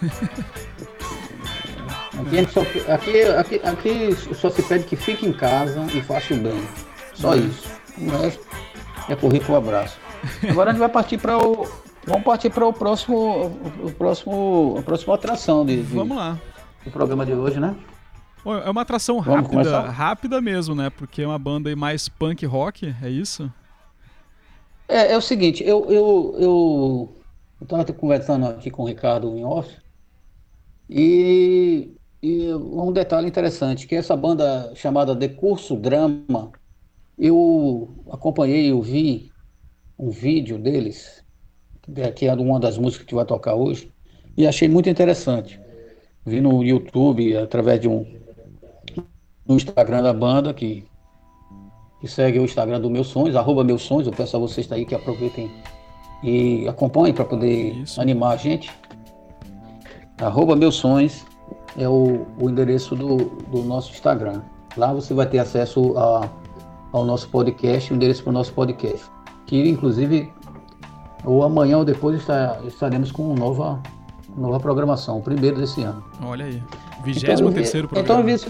Aqui, 2.20 2.52
só, 2.52 2.60
aqui, 2.92 3.22
aqui, 3.22 3.60
aqui 3.64 4.34
só 4.34 4.48
se 4.50 4.62
pede 4.62 4.84
que 4.84 4.96
fique 4.96 5.26
em 5.26 5.32
casa 5.32 5.84
e 5.94 6.00
faça 6.00 6.34
o 6.34 6.36
bem. 6.38 6.62
Só 7.14 7.34
isso. 7.34 7.68
O 7.98 8.08
resto 8.10 8.46
é 9.08 9.16
correr 9.16 9.40
pro 9.40 9.56
abraço. 9.56 9.98
Agora 10.48 10.70
a 10.70 10.72
gente 10.72 10.80
vai 10.80 10.88
partir 10.88 11.18
para 11.18 11.36
o. 11.38 11.66
Vamos 12.06 12.22
partir 12.24 12.50
para 12.50 12.66
o 12.66 12.72
próximo, 12.72 13.46
o 13.82 13.90
próximo, 13.92 14.76
a 14.78 14.82
próxima 14.82 15.14
atração 15.14 15.64
de, 15.64 15.76
de- 15.76 15.82
Vamos 15.94 16.16
lá. 16.16 16.38
do 16.84 16.90
programa 16.90 17.24
de 17.24 17.32
hoje, 17.32 17.58
né? 17.58 17.74
É 18.44 18.68
uma 18.70 18.82
atração 18.82 19.22
Vamos 19.22 19.46
rápida, 19.48 19.50
começar? 19.70 19.88
rápida 19.90 20.40
mesmo, 20.40 20.74
né? 20.74 20.90
Porque 20.90 21.22
é 21.22 21.26
uma 21.26 21.38
banda 21.38 21.74
mais 21.74 22.08
punk 22.10 22.44
rock, 22.44 22.94
é 23.02 23.08
isso? 23.08 23.50
É, 24.86 25.12
é 25.12 25.16
o 25.16 25.20
seguinte, 25.22 25.64
eu 25.66 25.86
eu 25.90 26.36
eu 26.38 27.16
estava 27.62 27.84
conversando 27.94 28.46
aqui 28.48 28.70
com 28.70 28.82
o 28.82 28.86
Ricardo 28.86 29.34
em 29.38 29.42
off 29.44 29.74
e, 30.90 31.90
e 32.24 32.54
um 32.54 32.90
detalhe 32.90 33.28
interessante 33.28 33.86
que 33.86 33.94
essa 33.94 34.16
banda 34.16 34.72
chamada 34.74 35.14
The 35.14 35.28
Curso 35.28 35.76
Drama, 35.76 36.50
eu 37.18 38.02
acompanhei, 38.10 38.70
eu 38.70 38.80
vi 38.80 39.30
um 39.98 40.08
vídeo 40.08 40.58
deles 40.58 41.22
que 42.16 42.26
é 42.26 42.32
uma 42.32 42.58
das 42.58 42.78
músicas 42.78 43.06
que 43.06 43.14
vai 43.14 43.26
tocar 43.26 43.54
hoje 43.54 43.92
e 44.34 44.46
achei 44.46 44.66
muito 44.66 44.88
interessante. 44.88 45.60
Vi 46.24 46.40
no 46.40 46.64
YouTube 46.64 47.36
através 47.36 47.78
de 47.78 47.88
um 47.88 48.06
no 49.46 49.56
Instagram 49.56 50.02
da 50.02 50.14
banda 50.14 50.54
que 50.54 50.82
que 52.00 52.08
segue 52.08 52.38
o 52.38 52.44
Instagram 52.44 52.80
do 52.80 52.88
Meus 52.88 53.08
Sonhos, 53.08 53.36
arroba 53.36 53.62
Meus 53.62 53.82
Sonhos. 53.82 54.06
Eu 54.06 54.14
peço 54.14 54.34
a 54.34 54.40
vocês 54.40 54.72
aí 54.72 54.86
que 54.86 54.94
aproveitem 54.94 55.50
e 56.22 56.66
acompanhem 56.66 57.14
para 57.14 57.26
poder 57.26 57.74
Isso. 57.82 58.00
animar 58.00 58.32
a 58.32 58.36
gente. 58.36 58.70
Arroba 60.18 60.56
Meus 60.56 60.76
Sonhos 60.76 61.22
é 61.76 61.88
o, 61.88 62.26
o 62.40 62.48
endereço 62.50 62.94
do, 62.94 63.16
do 63.50 63.62
nosso 63.62 63.92
Instagram. 63.92 64.42
Lá 64.76 64.92
você 64.92 65.12
vai 65.14 65.26
ter 65.26 65.38
acesso 65.38 65.96
a, 65.96 66.28
ao 66.92 67.04
nosso 67.04 67.28
podcast, 67.28 67.92
o 67.92 67.96
endereço 67.96 68.22
para 68.22 68.30
o 68.30 68.32
nosso 68.34 68.52
podcast. 68.52 69.06
Que 69.46 69.68
inclusive 69.68 70.32
ou 71.24 71.42
amanhã 71.42 71.78
ou 71.78 71.84
depois 71.84 72.16
está, 72.20 72.58
estaremos 72.66 73.10
com 73.12 73.34
nova, 73.34 73.80
nova 74.36 74.58
programação, 74.60 75.18
o 75.18 75.22
primeiro 75.22 75.56
desse 75.58 75.82
ano. 75.82 76.02
Olha 76.22 76.44
aí. 76.46 76.62
23 77.04 77.40
Então, 77.40 77.52
terceiro 77.52 77.86
Então 77.90 77.98
eu 78.00 78.04
programa. 78.04 78.24
vi 78.26 78.32
isso. 78.34 78.48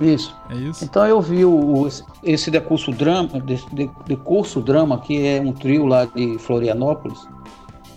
Isso. 0.00 0.36
É 0.48 0.54
isso? 0.54 0.84
Então 0.84 1.04
eu 1.06 1.20
vi 1.20 1.44
o, 1.44 1.50
o- 1.84 1.88
esse 2.22 2.50
decurso 2.50 2.92
drama, 2.92 3.40
de, 3.40 3.56
de- 3.72 3.90
decurso 4.06 4.60
drama, 4.60 4.98
que 5.00 5.26
é 5.26 5.40
um 5.40 5.52
trio 5.52 5.86
lá 5.86 6.04
de 6.04 6.38
Florianópolis, 6.38 7.26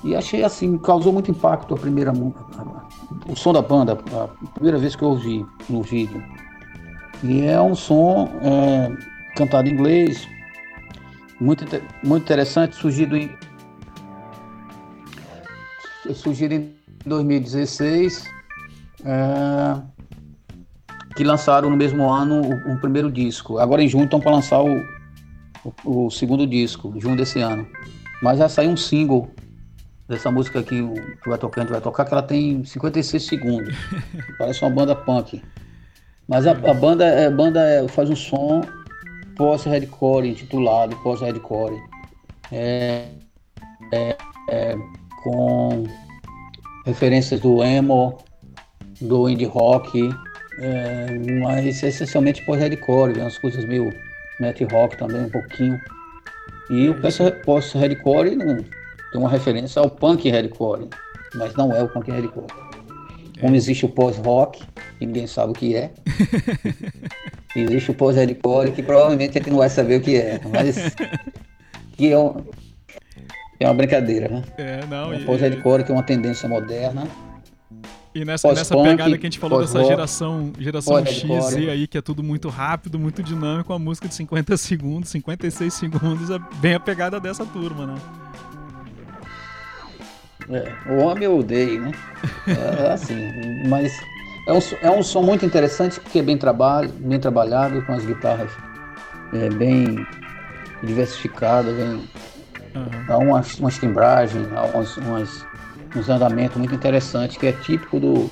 e 0.03 0.15
achei 0.15 0.43
assim, 0.43 0.77
causou 0.79 1.13
muito 1.13 1.29
impacto 1.29 1.75
a 1.75 1.77
primeira 1.77 2.11
o 3.27 3.35
som 3.35 3.53
da 3.53 3.61
banda, 3.61 3.93
a 3.93 4.49
primeira 4.53 4.77
vez 4.77 4.95
que 4.95 5.03
eu 5.03 5.09
ouvi 5.09 5.45
no 5.69 5.81
vídeo. 5.81 6.23
E 7.23 7.41
é 7.41 7.61
um 7.61 7.75
som 7.75 8.29
é, 8.41 8.91
cantado 9.35 9.69
em 9.69 9.73
inglês, 9.73 10.27
muito, 11.39 11.65
muito 12.03 12.23
interessante, 12.23 12.75
surgido 12.75 13.15
em 13.15 13.29
surgido 16.13 16.53
em 16.55 16.73
2016. 17.05 18.27
é, 19.05 19.81
que 21.15 21.23
lançaram 21.23 21.69
no 21.69 21.77
mesmo 21.77 22.09
ano 22.09 22.41
o, 22.41 22.73
o 22.73 22.79
primeiro 22.79 23.11
disco. 23.11 23.57
Agora 23.57 23.83
em 23.83 23.87
junho 23.87 24.05
estão 24.05 24.19
para 24.19 24.31
lançar 24.31 24.61
o, 24.63 24.81
o, 25.83 26.05
o 26.05 26.11
segundo 26.11 26.47
disco, 26.47 26.93
junho 26.97 27.17
desse 27.17 27.39
ano. 27.39 27.67
Mas 28.21 28.39
já 28.39 28.47
saiu 28.47 28.71
um 28.71 28.77
single 28.77 29.29
dessa 30.11 30.29
música 30.29 30.59
aqui 30.59 30.81
o- 30.81 30.93
que 30.93 31.27
vai 31.29 31.37
tocar, 31.37 31.61
a 31.61 31.63
gente 31.63 31.71
vai 31.71 31.81
tocar, 31.81 32.05
que 32.05 32.13
ela 32.13 32.21
tem 32.21 32.63
56 32.63 33.23
segundos. 33.23 33.75
Parece 34.37 34.61
uma 34.63 34.69
banda 34.69 34.95
punk. 34.95 35.41
Mas 36.27 36.45
a, 36.45 36.51
a 36.51 36.73
banda, 36.73 37.05
é, 37.05 37.25
a 37.27 37.31
banda 37.31 37.61
é- 37.61 37.87
faz 37.87 38.09
um 38.09 38.15
som 38.15 38.61
pós-hardcore, 39.35 40.27
intitulado 40.29 40.95
pós-hardcore. 40.97 41.77
É, 42.51 43.05
é, 43.93 44.17
é, 44.49 44.75
com 45.23 45.83
referências 46.85 47.39
do 47.39 47.63
emo, 47.63 48.17
do 48.99 49.29
indie 49.29 49.45
rock, 49.45 50.09
é, 50.59 51.07
mas 51.41 51.81
essencialmente 51.81 52.45
pós-hardcore, 52.45 53.19
umas 53.19 53.37
coisas 53.37 53.63
meio 53.65 53.91
net 54.39 54.63
rock 54.65 54.97
também, 54.97 55.23
um 55.23 55.29
pouquinho. 55.29 55.79
E 56.69 56.89
o 56.89 56.95
pós-hardcore 57.45 58.35
não- 58.35 58.63
tem 59.11 59.19
uma 59.19 59.29
referência 59.29 59.81
ao 59.81 59.89
punk 59.89 60.29
hardcore, 60.29 60.87
mas 61.35 61.53
não 61.55 61.73
é 61.73 61.81
o 61.83 61.89
punk 61.89 62.09
hardcore. 62.11 62.47
Como 63.39 63.55
existe 63.55 63.85
o 63.85 63.89
pós-rock, 63.89 64.61
que 64.99 65.05
ninguém 65.05 65.25
sabe 65.27 65.51
o 65.51 65.55
que 65.55 65.75
é. 65.75 65.91
existe 67.55 67.91
o 67.91 67.93
pós-hardcore, 67.93 68.71
que 68.71 68.83
provavelmente 68.83 69.31
a 69.37 69.41
gente 69.41 69.49
não 69.49 69.57
vai 69.57 69.69
saber 69.69 69.97
o 69.97 70.01
que 70.01 70.15
é, 70.15 70.39
mas 70.51 70.93
que 71.97 72.11
é, 72.11 72.17
um- 72.17 72.43
é 73.59 73.65
uma 73.67 73.73
brincadeira, 73.73 74.27
né? 74.29 74.43
É, 74.57 74.85
não. 74.85 75.09
O 75.09 75.13
E, 75.15 75.25
pós-hardcore 75.25 75.83
que 75.83 75.91
é 75.91 75.93
uma 75.95 76.03
tendência 76.03 76.47
moderna. 76.47 77.07
e 78.13 78.23
nessa, 78.23 78.51
nessa 78.53 78.75
pegada 78.75 79.17
que 79.17 79.25
a 79.25 79.29
gente 79.29 79.39
falou 79.39 79.61
dessa 79.61 79.83
geração, 79.83 80.51
geração 80.59 81.03
X. 81.05 81.45
Z 81.45 81.69
aí, 81.69 81.87
que 81.87 81.97
é 81.97 82.01
tudo 82.01 82.21
muito 82.21 82.47
rápido, 82.49 82.99
muito 82.99 83.23
dinâmico, 83.23 83.73
a 83.73 83.79
música 83.79 84.07
de 84.07 84.13
50 84.15 84.55
segundos, 84.57 85.09
56 85.09 85.73
segundos 85.73 86.29
é 86.29 86.37
bem 86.59 86.75
a 86.75 86.79
pegada 86.79 87.19
dessa 87.19 87.45
turma, 87.45 87.87
né? 87.87 87.95
É, 90.51 90.71
o 90.85 90.97
homem 90.97 91.23
eu 91.23 91.37
odeio, 91.37 91.81
né? 91.81 91.91
É, 92.47 92.91
assim, 92.91 93.31
mas 93.67 94.01
é 94.47 94.53
um, 94.53 94.59
é 94.81 94.91
um 94.91 95.01
som 95.01 95.21
muito 95.21 95.45
interessante 95.45 95.99
porque 95.99 96.19
é 96.19 96.21
bem, 96.21 96.37
trabalho, 96.37 96.89
bem 96.89 97.19
trabalhado, 97.19 97.81
com 97.83 97.93
as 97.93 98.03
guitarras 98.03 98.51
é, 99.33 99.49
bem 99.49 100.05
diversificadas, 100.83 101.73
bem, 101.75 102.03
Aham. 102.75 103.05
há 103.07 103.17
umas, 103.17 103.59
umas 103.59 103.77
timbragens, 103.77 104.47
há 104.53 104.65
umas, 104.65 104.97
umas, 104.97 105.47
uns 105.95 106.09
andamentos 106.09 106.57
muito 106.57 106.75
interessantes 106.75 107.37
que 107.37 107.47
é 107.47 107.51
típico 107.51 107.99
do, 107.99 108.29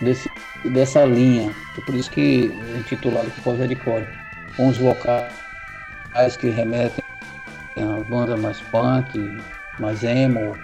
desse, 0.00 0.28
dessa 0.64 1.04
linha. 1.04 1.50
É 1.76 1.80
por 1.80 1.94
isso 1.94 2.10
que 2.10 2.52
é 2.74 2.78
intitulado 2.78 3.30
pós-hardcore. 3.42 4.06
Com 4.56 4.68
os 4.68 4.78
vocais 4.78 6.36
que 6.38 6.48
remetem 6.48 7.04
a 7.76 8.02
banda 8.08 8.36
mais 8.36 8.60
punk, 8.60 9.38
mais 9.78 10.02
emo. 10.02 10.56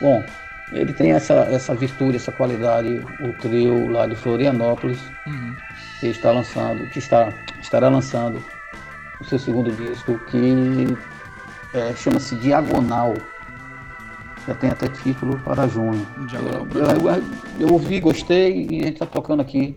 Bom, 0.00 0.24
ele 0.72 0.92
tem 0.92 1.12
essa, 1.12 1.34
essa 1.50 1.74
virtude, 1.74 2.16
essa 2.16 2.32
qualidade, 2.32 3.00
o 3.20 3.32
trio 3.34 3.88
lá 3.88 4.06
de 4.06 4.16
Florianópolis, 4.16 5.00
Uhum. 5.26 5.54
que 6.00 6.06
está 6.08 6.30
lançando, 6.32 6.88
que 6.90 6.98
está, 6.98 7.32
estará 7.60 7.88
lançando 7.88 8.42
o 9.20 9.24
seu 9.24 9.38
segundo 9.38 9.70
disco, 9.72 10.18
que 10.30 10.96
é, 11.74 11.94
chama-se 11.94 12.34
Diagonal. 12.36 13.14
Já 14.46 14.54
tem 14.54 14.70
até 14.70 14.86
título 14.88 15.38
para 15.40 15.66
junho. 15.66 16.06
Diagonal 16.28 16.66
Eu, 16.74 17.10
eu- 17.10 17.24
eu 17.60 17.72
ouvi, 17.72 17.98
gostei 18.00 18.66
e 18.70 18.80
a 18.80 18.84
gente 18.84 18.92
está 18.94 19.06
tocando 19.06 19.40
aqui. 19.40 19.76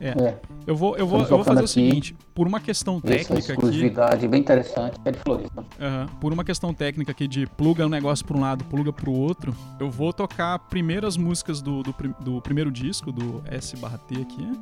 É. 0.00 0.08
É, 0.10 0.36
Eu 0.66 0.76
vou, 0.76 0.96
eu 0.96 1.06
vou, 1.06 1.20
eu 1.20 1.26
vou 1.28 1.44
fazer 1.44 1.60
o 1.60 1.64
aqui. 1.64 1.72
seguinte, 1.72 2.16
por 2.34 2.46
uma 2.46 2.60
questão 2.60 2.96
essa 2.96 3.06
técnica 3.06 3.34
aqui, 3.34 3.52
exclusividade 3.52 4.28
bem 4.28 4.40
interessante, 4.40 4.98
é 5.04 5.10
de 5.12 5.18
Floripa. 5.18 5.64
Aham. 5.80 6.06
Por 6.20 6.32
uma 6.32 6.44
questão 6.44 6.74
técnica 6.74 7.12
aqui 7.12 7.26
de 7.28 7.46
pluga 7.46 7.86
um 7.86 7.88
negócio 7.88 8.24
pra 8.24 8.36
um 8.36 8.40
lado, 8.40 8.64
pluga 8.64 8.92
pro 8.92 9.12
outro, 9.12 9.54
eu 9.78 9.90
vou 9.90 10.12
tocar 10.12 10.58
primeiro 10.58 11.06
as 11.06 11.16
músicas 11.16 11.62
do, 11.62 11.82
do, 11.82 11.94
do 12.20 12.40
primeiro 12.42 12.70
disco, 12.70 13.10
do 13.12 13.42
S 13.50 13.76
barra 13.76 13.98
T 13.98 14.14
aqui, 14.20 14.52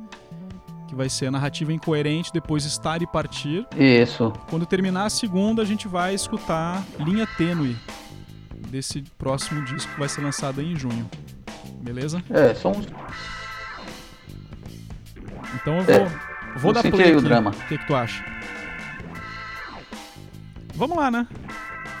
que 0.87 0.95
vai 0.95 1.09
ser 1.09 1.27
a 1.27 1.31
narrativa 1.31 1.73
incoerente, 1.73 2.31
depois 2.31 2.65
estar 2.65 3.01
e 3.01 3.07
partir. 3.07 3.65
Isso. 3.75 4.31
Quando 4.49 4.65
terminar 4.65 5.05
a 5.05 5.09
segunda, 5.09 5.61
a 5.61 5.65
gente 5.65 5.87
vai 5.87 6.13
escutar 6.13 6.83
Linha 6.99 7.27
Tênue, 7.37 7.75
desse 8.69 9.01
próximo 9.17 9.63
disco 9.65 9.91
que 9.93 9.99
vai 9.99 10.07
ser 10.09 10.21
lançado 10.21 10.59
aí 10.61 10.71
em 10.71 10.75
junho. 10.75 11.09
Beleza? 11.81 12.23
É, 12.29 12.53
são 12.53 12.71
Então 15.55 15.77
eu 15.77 15.83
vou, 15.83 15.93
É. 15.95 16.09
vou 16.57 16.73
dar 16.73 16.81
play 16.81 17.03
aí 17.07 17.13
o 17.15 17.19
aqui. 17.19 17.27
drama. 17.27 17.49
O 17.51 17.67
que, 17.67 17.77
que 17.77 17.85
tu 17.87 17.95
acha? 17.95 18.23
Vamos 20.75 20.97
lá, 20.97 21.11
né? 21.11 21.27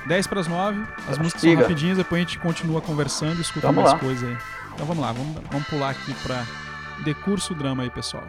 10 0.07 0.27
para 0.27 0.39
as 0.41 0.47
9, 0.47 0.81
as 1.07 1.17
músicas 1.17 1.41
são 1.41 1.55
rapidinhas, 1.55 1.97
depois 1.97 2.21
a 2.21 2.25
gente 2.25 2.39
continua 2.39 2.81
conversando 2.81 3.37
e 3.37 3.41
escuta 3.41 3.67
Vamos 3.67 3.83
mais 3.83 3.93
lá. 3.93 3.99
coisa 3.99 4.27
aí. 4.27 4.37
Então 4.73 4.85
vamos 4.85 5.01
lá, 5.03 5.11
vamos, 5.13 5.41
vamos 5.49 5.67
pular 5.67 5.91
aqui 5.91 6.13
pra 6.15 6.43
Decurso 7.05 7.53
Drama 7.55 7.83
aí, 7.83 7.89
pessoal. 7.89 8.27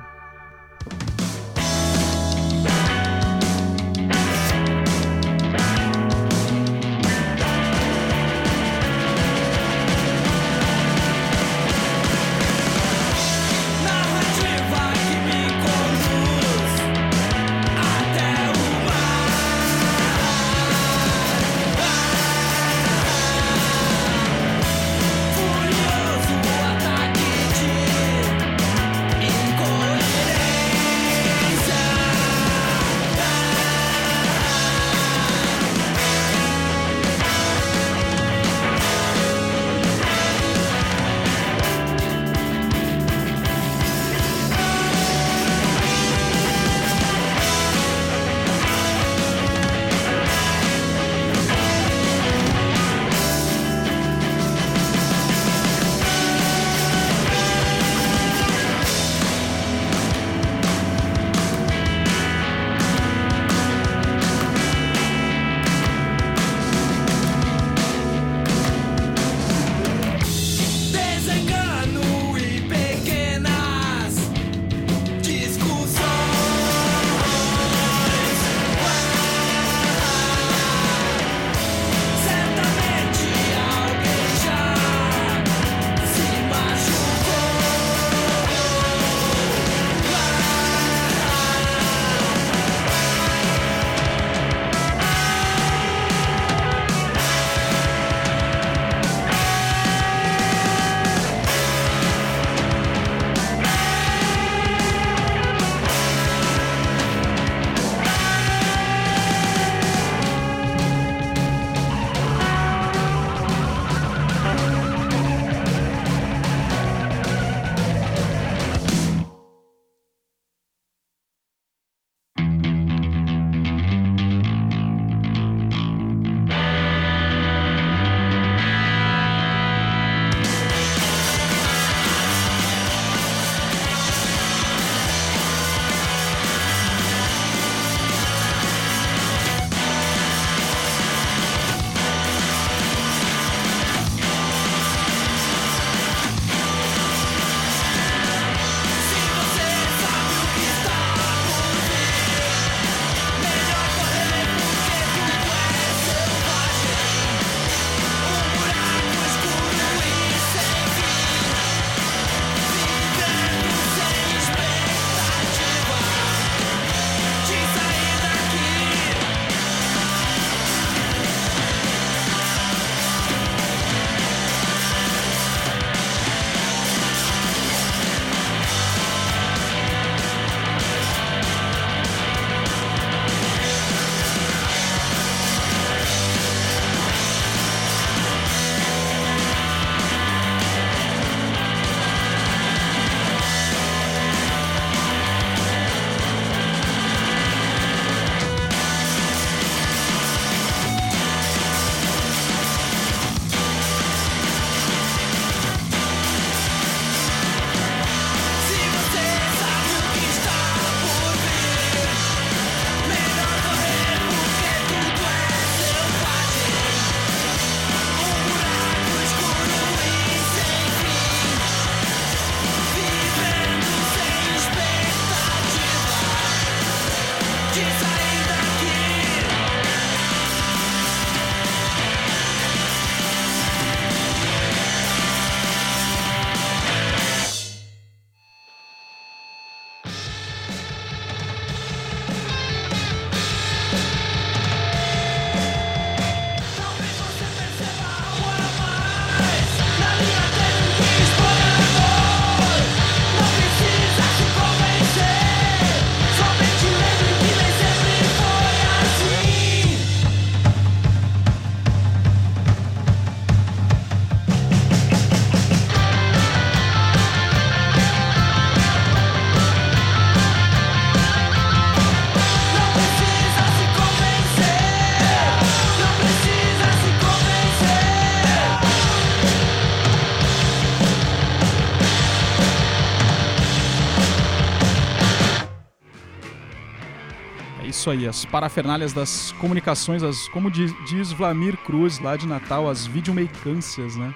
Isso 288.04 288.10
aí, 288.10 288.28
as 288.28 288.44
parafernálias 288.44 289.14
das 289.14 289.52
comunicações, 289.52 290.22
as, 290.22 290.46
como 290.48 290.70
diz, 290.70 290.92
diz 291.06 291.32
Vlamir 291.32 291.74
Cruz 291.78 292.18
lá 292.18 292.36
de 292.36 292.46
Natal, 292.46 292.86
as 292.86 293.06
videomeicâncias, 293.06 294.14
né? 294.14 294.34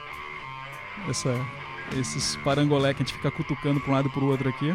Essa, 1.06 1.34
esses 1.98 2.36
parangolé 2.36 2.94
que 2.94 3.02
a 3.02 3.04
gente 3.04 3.14
fica 3.14 3.30
cutucando 3.30 3.78
para 3.78 3.90
um 3.90 3.94
lado 3.94 4.08
e 4.08 4.10
para 4.10 4.24
o 4.24 4.26
outro 4.26 4.48
aqui. 4.48 4.74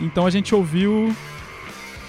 Então 0.00 0.26
a 0.26 0.30
gente 0.30 0.54
ouviu 0.54 1.14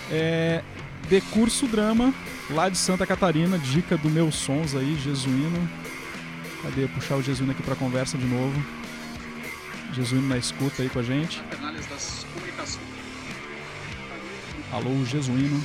é, 0.09 0.63
Decurso 1.09 1.67
Drama, 1.67 2.13
lá 2.51 2.69
de 2.69 2.77
Santa 2.77 3.05
Catarina, 3.05 3.57
dica 3.57 3.97
do 3.97 4.09
meus 4.09 4.35
sons 4.35 4.75
aí, 4.75 4.95
Jesuíno. 4.95 5.69
Cadê? 6.63 6.87
Puxar 6.87 7.17
o 7.17 7.21
Jesuíno 7.21 7.51
aqui 7.51 7.61
para 7.61 7.75
conversa 7.75 8.17
de 8.17 8.25
novo. 8.25 8.65
Jesuíno 9.91 10.29
na 10.29 10.37
escuta 10.37 10.83
aí 10.83 10.89
com 10.89 10.99
a 10.99 11.03
gente. 11.03 11.43
das 11.89 12.25
comunicações. 12.33 12.84
Alô, 14.75 15.05
Jesuíno. 15.05 15.57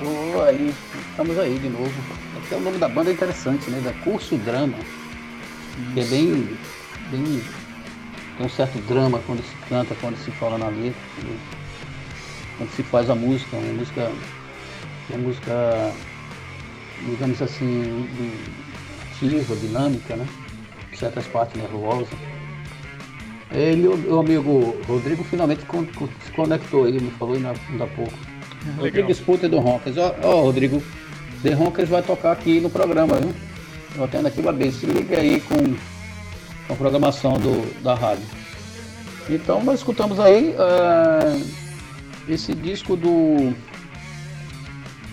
Ô, 0.00 0.42
aí, 0.42 0.74
estamos 1.10 1.38
aí 1.38 1.56
de 1.56 1.68
novo. 1.68 1.94
Até 2.44 2.56
o 2.56 2.60
nome 2.60 2.76
da 2.76 2.88
banda 2.88 3.10
é 3.10 3.12
interessante, 3.12 3.70
né? 3.70 3.80
Da 3.80 3.92
Curso 4.02 4.36
Drama. 4.38 4.76
Que 5.94 6.00
é 6.00 6.04
bem, 6.06 6.58
bem. 7.08 7.40
Tem 8.36 8.46
um 8.46 8.48
certo 8.48 8.80
drama 8.88 9.20
quando 9.24 9.44
se 9.44 9.54
canta, 9.68 9.94
quando 10.00 10.16
se 10.16 10.32
fala 10.32 10.58
na 10.58 10.66
letra, 10.66 11.00
né? 11.22 11.38
quando 12.56 12.70
se 12.74 12.82
faz 12.82 13.08
a 13.08 13.14
música, 13.14 13.56
uma 13.56 13.74
música. 13.74 14.10
Uma 15.08 15.18
música, 15.18 15.92
digamos 17.08 17.40
assim, 17.40 18.08
ativa, 19.12 19.54
dinâmica, 19.54 20.16
né? 20.16 20.26
Certas 20.94 21.28
partes 21.28 21.62
nervosas. 21.62 22.08
Ele, 23.50 23.88
o 23.88 24.20
amigo 24.20 24.76
Rodrigo, 24.86 25.24
finalmente 25.24 25.62
se 25.62 26.32
conectou 26.32 26.84
aí, 26.84 27.00
me 27.00 27.10
falou 27.12 27.34
ainda, 27.34 27.54
ainda 27.70 27.84
há 27.84 27.86
pouco. 27.86 28.12
Legal. 28.64 28.84
Rodrigo 28.84 29.14
Sputer 29.14 29.48
do 29.48 29.58
Rockers. 29.58 29.96
Ó, 29.96 30.14
ó, 30.22 30.42
Rodrigo, 30.42 30.82
The 31.42 31.54
Rockers 31.54 31.88
vai 31.88 32.02
tocar 32.02 32.32
aqui 32.32 32.60
no 32.60 32.68
programa, 32.68 33.16
viu? 33.16 33.34
Eu 33.96 34.04
atendo 34.04 34.28
aqui 34.28 34.42
vez. 34.52 34.74
Se 34.74 34.86
liga 34.86 35.18
aí 35.18 35.40
com, 35.40 35.56
com 35.56 36.72
a 36.72 36.76
programação 36.76 37.34
do, 37.34 37.82
da 37.82 37.94
rádio. 37.94 38.24
Então, 39.30 39.62
nós 39.62 39.80
escutamos 39.80 40.20
aí 40.20 40.54
uh, 40.54 41.46
esse 42.28 42.54
disco 42.54 42.96
do. 42.96 43.54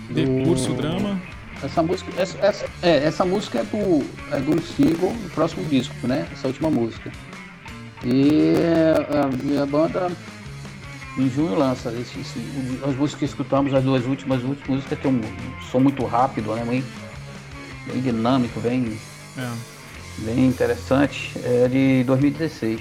do 0.10 0.46
Curso 0.46 0.74
Drama. 0.74 1.22
Essa 1.64 1.82
música, 1.82 2.12
essa, 2.22 2.38
essa, 2.46 2.66
é, 2.84 2.98
essa 3.06 3.26
música 3.26 3.60
é 3.60 3.64
do, 3.64 4.06
é 4.32 4.40
do 4.40 4.62
single 4.62 5.12
do 5.12 5.30
próximo 5.34 5.64
disco, 5.66 5.96
né? 6.06 6.28
Essa 6.34 6.48
última 6.48 6.70
música. 6.70 7.12
E 8.06 8.54
a, 9.12 9.64
a 9.64 9.66
banda 9.66 10.12
em 11.18 11.30
junho 11.30 11.56
lança 11.58 11.92
esse, 11.94 12.20
esse, 12.20 12.40
as 12.88 12.96
músicas 12.96 13.20
que 13.20 13.26
escutamos, 13.26 13.74
as 13.74 13.84
duas 13.84 14.06
últimas, 14.06 14.44
últimas 14.44 14.78
músicas 14.78 15.00
tem 15.00 15.12
um 15.12 15.22
som 15.72 15.80
muito 15.80 16.06
rápido, 16.06 16.54
né? 16.54 16.64
Bem, 16.66 16.84
bem 17.88 18.02
dinâmico, 18.02 18.60
bem, 18.60 19.00
é. 19.38 19.52
bem 20.20 20.46
interessante. 20.46 21.32
É 21.44 21.68
de 21.68 22.04
2016. 22.04 22.80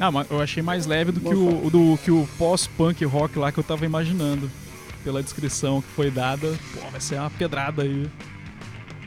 Ah, 0.00 0.10
mas 0.10 0.28
eu 0.30 0.40
achei 0.40 0.62
mais 0.62 0.86
leve 0.86 1.12
do 1.12 1.20
que 1.20 1.34
o, 1.34 1.70
do 1.70 1.98
que 1.98 2.10
o 2.10 2.26
pós-punk 2.38 3.04
rock 3.04 3.38
lá 3.38 3.52
que 3.52 3.58
eu 3.58 3.64
tava 3.64 3.84
imaginando. 3.84 4.50
Pela 5.04 5.22
descrição 5.22 5.80
que 5.80 5.88
foi 5.88 6.10
dada, 6.10 6.58
pô, 6.74 6.90
vai 6.90 7.00
ser 7.00 7.18
uma 7.18 7.30
pedrada 7.30 7.82
aí. 7.82 8.10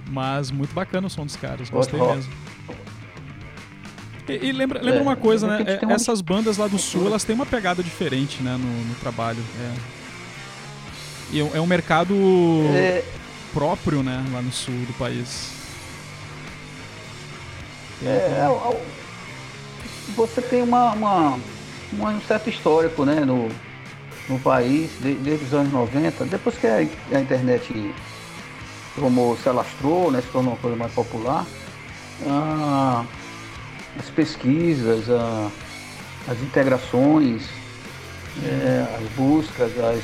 Mas 0.10 0.52
muito 0.52 0.74
bacana 0.74 1.08
o 1.08 1.10
som 1.10 1.26
dos 1.26 1.36
caras, 1.36 1.70
gostei 1.70 2.00
mesmo. 2.00 2.32
E, 4.28 4.48
e 4.48 4.52
lembra, 4.52 4.82
lembra 4.82 5.00
é, 5.00 5.04
uma 5.04 5.16
coisa, 5.16 5.48
né? 5.48 5.66
É, 5.68 5.94
essas 5.94 6.22
bandas 6.22 6.58
lá 6.58 6.68
do 6.68 6.78
sul, 6.78 7.08
elas 7.08 7.24
têm 7.24 7.36
uma 7.36 7.46
pegada 7.46 7.84
diferente, 7.84 8.42
né, 8.42 8.52
no, 8.52 8.86
no 8.86 8.96
trabalho. 8.96 9.44
É. 9.60 9.74
E 11.32 11.40
é 11.40 11.60
um 11.60 11.68
mercado 11.68 12.14
é. 12.76 13.04
próprio, 13.54 14.04
né, 14.04 14.24
lá 14.32 14.42
no 14.42 14.52
sul 14.52 14.74
do 14.74 14.94
país. 14.94 15.52
É, 18.04 18.08
é 18.08 18.82
você 20.16 20.42
tem 20.42 20.62
uma, 20.62 20.92
uma, 20.92 21.40
um 21.94 22.22
certo 22.28 22.50
histórico, 22.50 23.06
né, 23.06 23.22
no, 23.22 23.50
no 24.30 24.40
país, 24.40 24.92
desde 25.00 25.46
os 25.46 25.54
anos 25.54 25.72
90, 25.72 26.26
depois 26.26 26.58
que 26.58 26.68
a, 26.68 26.78
a 26.78 27.20
internet 27.20 27.94
tomou, 28.96 29.38
se 29.38 29.50
alastrou, 29.50 30.12
né, 30.12 30.22
se 30.22 30.28
tornou 30.28 30.54
uma 30.54 30.60
coisa 30.60 30.78
mais 30.78 30.94
popular, 30.94 31.46
ah, 32.28 33.06
as 34.00 34.10
pesquisas, 34.10 35.10
a, 35.10 35.52
as 36.28 36.42
integrações, 36.42 37.44
é, 38.44 38.86
as 38.98 39.10
buscas, 39.16 39.72
as, 39.80 40.04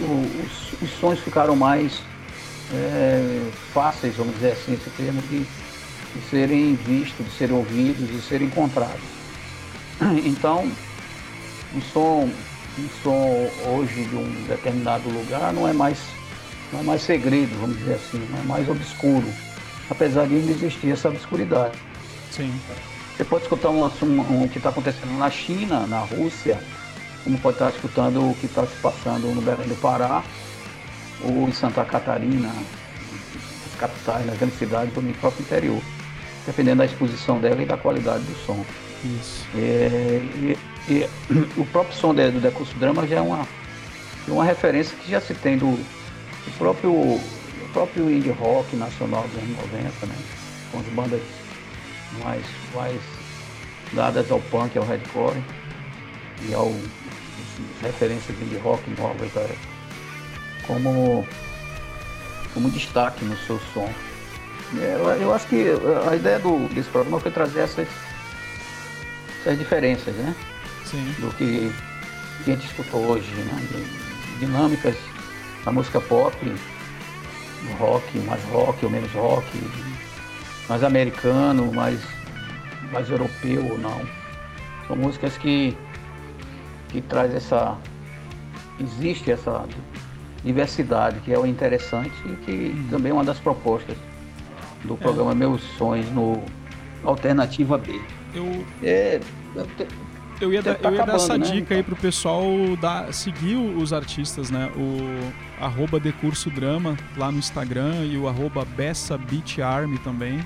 os, 0.00 0.82
os 0.82 0.90
sons 0.98 1.18
ficaram 1.20 1.56
mais 1.56 2.00
é, 2.72 3.50
fáceis, 3.72 4.16
vamos 4.16 4.34
dizer 4.34 4.52
assim, 4.52 4.74
esse 4.74 4.90
termo, 4.90 5.20
de, 5.22 5.40
de 5.40 6.30
serem 6.30 6.74
vistos, 6.76 7.26
de 7.26 7.32
serem 7.32 7.56
ouvidos, 7.56 8.08
de 8.08 8.20
serem 8.22 8.46
encontrados. 8.46 9.14
Então, 10.24 10.70
um 11.74 11.82
som, 11.92 12.30
um 12.78 12.88
som 13.02 13.50
hoje 13.68 14.04
de 14.04 14.16
um 14.16 14.44
determinado 14.48 15.08
lugar 15.08 15.52
não 15.52 15.68
é 15.68 15.72
mais, 15.72 15.98
não 16.72 16.80
é 16.80 16.82
mais 16.82 17.02
segredo, 17.02 17.50
vamos 17.60 17.78
dizer 17.78 17.94
assim, 17.94 18.26
não 18.30 18.38
é 18.38 18.42
mais 18.42 18.68
obscuro, 18.68 19.26
apesar 19.90 20.26
de 20.26 20.34
ainda 20.34 20.52
existir 20.52 20.90
essa 20.90 21.08
obscuridade. 21.08 21.76
Sim. 22.34 22.52
Você 23.16 23.24
pode 23.24 23.44
escutar 23.44 23.70
um, 23.70 23.84
um, 23.84 24.42
um 24.42 24.48
que 24.48 24.58
está 24.58 24.70
acontecendo 24.70 25.16
na 25.16 25.30
China, 25.30 25.86
na 25.86 26.00
Rússia, 26.00 26.58
como 27.22 27.38
pode 27.38 27.54
estar 27.56 27.70
escutando 27.70 28.28
o 28.28 28.34
que 28.34 28.46
está 28.46 28.66
se 28.66 28.74
passando 28.82 29.32
no 29.32 29.40
Belém 29.40 29.68
do 29.68 29.80
Pará, 29.80 30.24
ou 31.22 31.48
em 31.48 31.52
Santa 31.52 31.84
Catarina, 31.84 32.48
nas 32.48 33.74
capitais, 33.78 34.26
nas 34.26 34.36
grandes 34.36 34.58
cidades 34.58 34.92
do 34.92 35.20
próprio 35.20 35.42
interior, 35.42 35.80
dependendo 36.44 36.78
da 36.78 36.86
exposição 36.86 37.38
dela 37.38 37.62
e 37.62 37.66
da 37.66 37.76
qualidade 37.76 38.24
do 38.24 38.34
som. 38.44 38.64
Isso. 39.04 39.46
É, 39.54 40.20
e, 40.34 40.58
e, 40.88 41.08
o 41.56 41.64
próprio 41.66 41.96
som 41.96 42.12
do 42.12 42.40
Decurso 42.40 42.74
Drama 42.78 43.06
já 43.06 43.16
é 43.16 43.20
uma, 43.20 43.46
uma 44.26 44.44
referência 44.44 44.96
que 44.96 45.08
já 45.08 45.20
se 45.20 45.34
tem 45.34 45.56
do, 45.56 45.76
do 45.76 46.58
próprio, 46.58 46.90
do 46.90 47.72
próprio 47.72 48.10
indie 48.10 48.30
rock 48.30 48.74
nacional 48.74 49.22
dos 49.22 49.40
anos 49.40 49.56
90, 49.72 50.06
né? 50.06 50.16
com 50.72 50.80
as 50.80 50.86
bandas 50.86 51.20
mais, 52.22 52.44
mais 52.74 53.00
dadas 53.92 54.30
ao 54.30 54.40
punk, 54.40 54.76
ao 54.76 54.84
hardcore 54.84 55.42
e 56.48 56.54
ao 56.54 56.72
referências 57.82 58.36
de 58.38 58.56
rock 58.58 58.82
novas 58.98 59.30
como, 60.66 61.26
como 62.52 62.70
destaque 62.70 63.24
no 63.24 63.36
seu 63.38 63.60
som. 63.72 63.88
É, 64.76 64.96
eu, 64.98 65.08
eu 65.22 65.34
acho 65.34 65.46
que 65.46 65.66
a 66.10 66.16
ideia 66.16 66.38
do, 66.38 66.68
desse 66.74 66.88
programa 66.88 67.20
foi 67.20 67.30
trazer 67.30 67.60
essas, 67.60 67.86
essas 69.40 69.58
diferenças, 69.58 70.14
né? 70.14 70.34
Sim. 70.84 71.14
Do 71.18 71.30
que, 71.36 71.72
que 72.44 72.50
a 72.50 72.54
gente 72.54 72.66
escutou 72.66 73.00
hoje, 73.06 73.30
né? 73.30 73.86
Dinâmicas 74.40 74.96
da 75.64 75.70
música 75.70 76.00
pop, 76.00 76.36
rock, 77.78 78.18
mais 78.20 78.42
rock 78.44 78.84
ou 78.84 78.90
menos 78.90 79.10
rock, 79.12 79.46
mais 80.68 80.82
americano, 80.82 81.72
mais, 81.72 82.00
mais 82.92 83.08
europeu 83.10 83.66
ou 83.70 83.78
não. 83.78 84.00
São 84.86 84.96
músicas 84.96 85.36
que, 85.38 85.76
que 86.88 87.00
traz 87.00 87.34
essa. 87.34 87.76
Existe 88.80 89.30
essa 89.30 89.64
diversidade, 90.44 91.20
que 91.20 91.32
é 91.32 91.38
o 91.38 91.46
interessante 91.46 92.12
e 92.26 92.36
que 92.44 92.52
hum. 92.76 92.88
também 92.90 93.10
é 93.10 93.14
uma 93.14 93.24
das 93.24 93.38
propostas 93.38 93.96
do 94.84 94.96
programa 94.96 95.32
é. 95.32 95.34
Meus 95.34 95.62
Sonhos 95.78 96.10
no 96.10 96.42
Alternativa 97.04 97.78
B. 97.78 98.00
Eu, 98.34 98.64
é, 98.82 99.20
eu 100.40 100.52
ia, 100.52 100.62
dar, 100.62 100.74
tá 100.74 100.88
eu 100.88 100.96
ia 100.96 101.06
dar 101.06 101.16
essa 101.16 101.38
né, 101.38 101.44
dica 101.46 101.58
então. 101.58 101.76
aí 101.76 101.82
pro 101.82 101.96
pessoal 101.96 102.44
dar, 102.80 103.12
seguir 103.12 103.56
os 103.56 103.92
artistas, 103.92 104.50
né? 104.50 104.70
O 104.76 105.32
arroba 105.62 106.00
Decurso 106.00 106.50
Drama 106.50 106.96
lá 107.16 107.30
no 107.30 107.38
Instagram 107.38 108.04
e 108.04 108.16
o 108.16 108.28
arroba 108.28 108.64
Bessa 108.64 109.16
Beach 109.16 109.62
Army 109.62 109.98
também. 109.98 110.44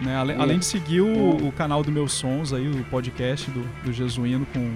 Né? 0.00 0.16
Além, 0.16 0.40
além, 0.40 0.58
de 0.58 0.64
seguir 0.64 1.02
o, 1.02 1.48
o, 1.48 1.52
canal 1.52 1.82
do 1.82 1.92
Meus 1.92 2.12
Sons 2.12 2.52
aí, 2.52 2.68
o 2.68 2.84
podcast 2.84 3.50
do, 3.50 3.62
do 3.84 3.92
Jesuíno 3.92 4.46
com 4.46 4.72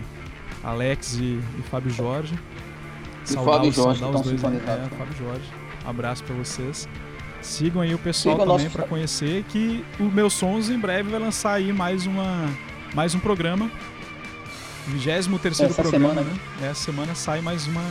Alex 0.62 1.14
e, 1.14 1.40
e 1.58 1.62
Fábio 1.70 1.90
Jorge. 1.90 2.34
E 3.24 3.28
saudar 3.28 3.54
Fábio 3.54 3.70
os, 3.70 3.76
Jorge, 3.76 4.00
saudar 4.00 4.20
os 4.20 4.26
dois 4.26 4.44
aí. 4.44 4.56
É, 4.56 4.96
Fábio 4.96 5.16
Jorge. 5.18 5.44
Abraço 5.84 6.24
para 6.24 6.34
vocês. 6.36 6.88
Sigam 7.40 7.82
aí 7.82 7.94
o 7.94 7.98
pessoal 7.98 8.36
Siga 8.36 8.50
também 8.50 8.70
para 8.70 8.84
conhecer 8.84 9.44
que 9.44 9.84
o 10.00 10.04
Meus 10.04 10.32
Sons 10.32 10.70
em 10.70 10.78
breve 10.78 11.10
vai 11.10 11.20
lançar 11.20 11.54
aí 11.54 11.72
mais 11.72 12.06
uma 12.06 12.48
mais 12.94 13.14
um 13.14 13.18
programa. 13.18 13.70
23 14.86 15.40
terceiro 15.40 15.74
programa, 15.74 16.08
semana, 16.10 16.20
né? 16.20 16.40
né? 16.60 16.70
Essa 16.70 16.84
semana 16.84 17.14
sai 17.14 17.40
mais 17.40 17.66
uma 17.66 17.82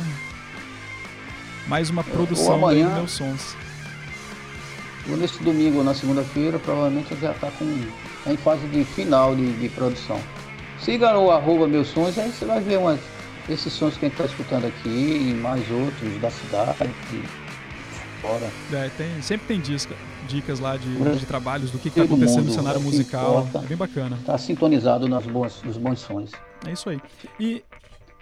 mais 1.67 1.89
uma 1.89 2.03
produção 2.03 2.55
amanhã, 2.55 2.87
do 2.87 2.95
Meus 2.95 3.11
Sons. 3.11 3.55
Ou 5.09 5.17
nesse 5.17 5.41
domingo 5.43 5.79
ou 5.79 5.83
na 5.83 5.93
segunda-feira, 5.93 6.57
provavelmente 6.59 7.15
já 7.19 7.31
está 7.31 7.51
com 7.51 7.65
em 8.25 8.37
fase 8.37 8.65
de 8.67 8.85
final 8.85 9.35
de, 9.35 9.51
de 9.53 9.69
produção. 9.69 10.19
Siga 10.79 11.17
o 11.17 11.31
arroba 11.31 11.67
meus 11.67 11.87
sonhos, 11.87 12.17
aí 12.17 12.31
você 12.31 12.45
vai 12.45 12.61
ver 12.61 12.77
umas, 12.77 12.99
esses 13.49 13.73
sons 13.73 13.97
que 13.97 14.05
a 14.05 14.09
gente 14.09 14.21
está 14.21 14.25
escutando 14.25 14.65
aqui 14.65 14.89
e 14.89 15.33
mais 15.33 15.69
outros 15.71 16.21
da 16.21 16.29
cidade 16.29 16.71
fora. 18.27 18.49
É, 18.71 18.89
tem, 18.97 19.21
sempre 19.21 19.47
tem 19.47 19.59
disca, 19.59 19.93
dicas 20.27 20.59
lá 20.59 20.77
de, 20.77 20.87
É. 21.07 21.11
de 21.15 21.25
trabalhos, 21.25 21.69
do 21.71 21.77
que 21.77 21.89
está 21.89 22.03
acontecendo 22.03 22.37
no 22.37 22.43
mundo, 22.45 22.53
cenário 22.55 22.81
musical. 22.81 23.41
importa. 23.47 23.59
É 23.65 23.67
bem 23.67 23.77
bacana. 23.77 24.17
Tá 24.25 24.37
sintonizado 24.37 25.07
nas 25.07 25.25
boas, 25.25 25.61
nos 25.63 25.77
bons 25.77 25.99
sons. 25.99 26.31
É 26.65 26.71
isso 26.71 26.89
aí. 26.89 26.99
E 27.39 27.63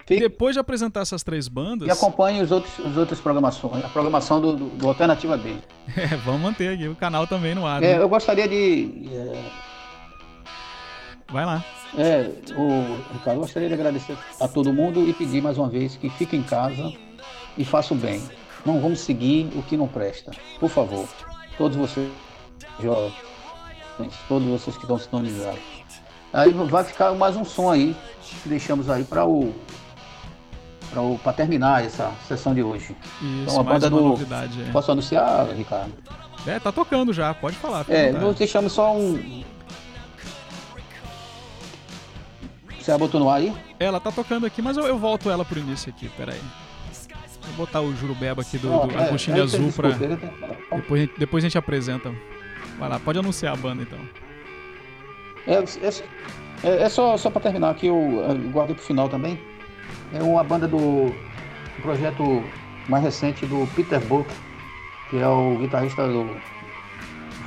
Fique- 0.06 0.20
depois 0.20 0.54
de 0.54 0.60
apresentar 0.60 1.00
essas 1.02 1.22
três 1.22 1.46
bandas. 1.48 1.86
E 1.86 1.90
acompanhe 1.90 2.42
os 2.42 2.50
outros, 2.50 2.76
os 2.80 2.96
outras 2.96 3.20
programações, 3.20 3.84
a 3.84 3.88
programação 3.88 4.40
do, 4.40 4.56
do, 4.56 4.64
do 4.70 4.88
Alternativa 4.88 5.36
B. 5.36 5.54
É, 5.96 6.06
vamos 6.24 6.40
manter 6.40 6.74
aqui 6.74 6.88
o 6.88 6.94
canal 6.96 7.26
também 7.26 7.54
no 7.54 7.66
ar. 7.66 7.82
É, 7.82 7.96
né? 7.96 8.02
eu 8.02 8.08
gostaria 8.08 8.46
de. 8.48 9.08
É, 9.12 9.50
Vai 11.30 11.46
lá. 11.46 11.64
é, 11.96 12.30
o, 12.56 12.96
Ricardo, 13.14 13.36
eu 13.38 13.40
gostaria 13.40 13.68
de 13.68 13.74
agradecer 13.74 14.16
a 14.40 14.46
todo 14.46 14.72
mundo 14.72 15.08
e 15.08 15.12
pedir 15.14 15.40
mais 15.42 15.56
uma 15.56 15.68
vez 15.68 15.96
que 15.96 16.10
fique 16.10 16.36
em 16.36 16.42
casa 16.42 16.92
e 17.56 17.64
faça 17.64 17.94
o 17.94 17.96
bem. 17.96 18.22
Não 18.64 18.80
vamos 18.80 19.00
seguir 19.00 19.50
o 19.56 19.62
que 19.62 19.76
não 19.76 19.88
presta. 19.88 20.30
Por 20.60 20.68
favor. 20.70 21.08
Todos 21.58 21.76
vocês, 21.76 22.10
jovens, 22.80 23.12
todos 24.28 24.48
vocês 24.48 24.76
que 24.76 24.82
estão 24.84 24.98
sintonizados. 24.98 25.60
Aí 26.32 26.50
vai 26.52 26.82
ficar 26.84 27.12
mais 27.12 27.36
um 27.36 27.44
som 27.44 27.70
aí 27.70 27.94
que 28.22 28.48
deixamos 28.48 28.88
aí 28.88 29.04
para 29.04 29.24
o 29.26 29.52
para 31.22 31.32
terminar 31.32 31.82
essa 31.84 32.12
sessão 32.28 32.54
de 32.54 32.62
hoje. 32.62 32.94
Isso, 33.22 33.42
Então, 33.44 33.60
a 33.60 33.64
mais 33.64 33.82
banda 33.82 33.94
uma 33.96 34.02
do- 34.02 34.08
novidade. 34.08 34.62
é. 34.62 34.70
Posso 34.70 34.92
anunciar, 34.92 35.46
Ricardo? 35.48 35.90
É, 36.46 36.58
tá 36.60 36.70
tocando 36.70 37.12
já, 37.14 37.32
pode 37.32 37.56
falar. 37.56 37.84
É, 37.88 38.12
nós 38.12 38.36
deixamos 38.36 38.72
só 38.72 38.94
um. 38.94 39.42
Você 42.78 42.90
já 42.90 42.98
botou 42.98 43.20
no 43.20 43.30
ar 43.30 43.36
aí? 43.36 43.54
Ela 43.78 44.00
tá 44.00 44.10
tocando 44.12 44.44
aqui, 44.44 44.60
mas 44.60 44.76
eu, 44.76 44.84
eu 44.86 44.98
volto 44.98 45.30
ela 45.30 45.44
pro 45.44 45.58
início 45.58 45.88
aqui, 45.90 46.08
peraí. 46.10 46.40
Vou 47.46 47.66
botar 47.66 47.80
o 47.80 47.94
Jurubeba 47.94 48.42
aqui 48.42 48.56
do, 48.58 48.68
do 48.86 48.98
é, 48.98 49.06
Agostinho 49.08 49.36
aí 49.36 49.42
Azul 49.42 49.60
vocês 49.70 49.76
pra. 49.76 49.90
tem- 49.92 50.08
Depois, 50.78 51.00
a 51.02 51.04
gente- 51.04 51.18
depois 51.18 51.44
a 51.44 51.48
gente 51.48 51.58
apresenta. 51.58 52.12
Vai 52.78 52.88
lá, 52.88 52.98
pode 52.98 53.18
anunciar 53.18 53.52
a 53.52 53.56
banda 53.56 53.82
então. 53.82 53.98
É, 55.46 55.54
é, 56.66 56.82
é 56.84 56.88
só, 56.88 57.16
só 57.16 57.28
para 57.30 57.42
terminar 57.42 57.70
aqui, 57.70 57.88
eu, 57.88 57.96
eu 57.96 58.50
guardei 58.50 58.74
pro 58.74 58.84
final 58.84 59.08
também. 59.08 59.38
É 60.14 60.22
uma 60.22 60.42
banda 60.44 60.66
do, 60.68 61.06
do 61.06 61.82
projeto 61.82 62.42
mais 62.88 63.02
recente 63.04 63.44
do 63.46 63.66
Peter 63.74 64.00
Buck, 64.00 64.28
que 65.10 65.18
é 65.18 65.26
o 65.26 65.56
guitarrista 65.58 66.06
do 66.06 66.36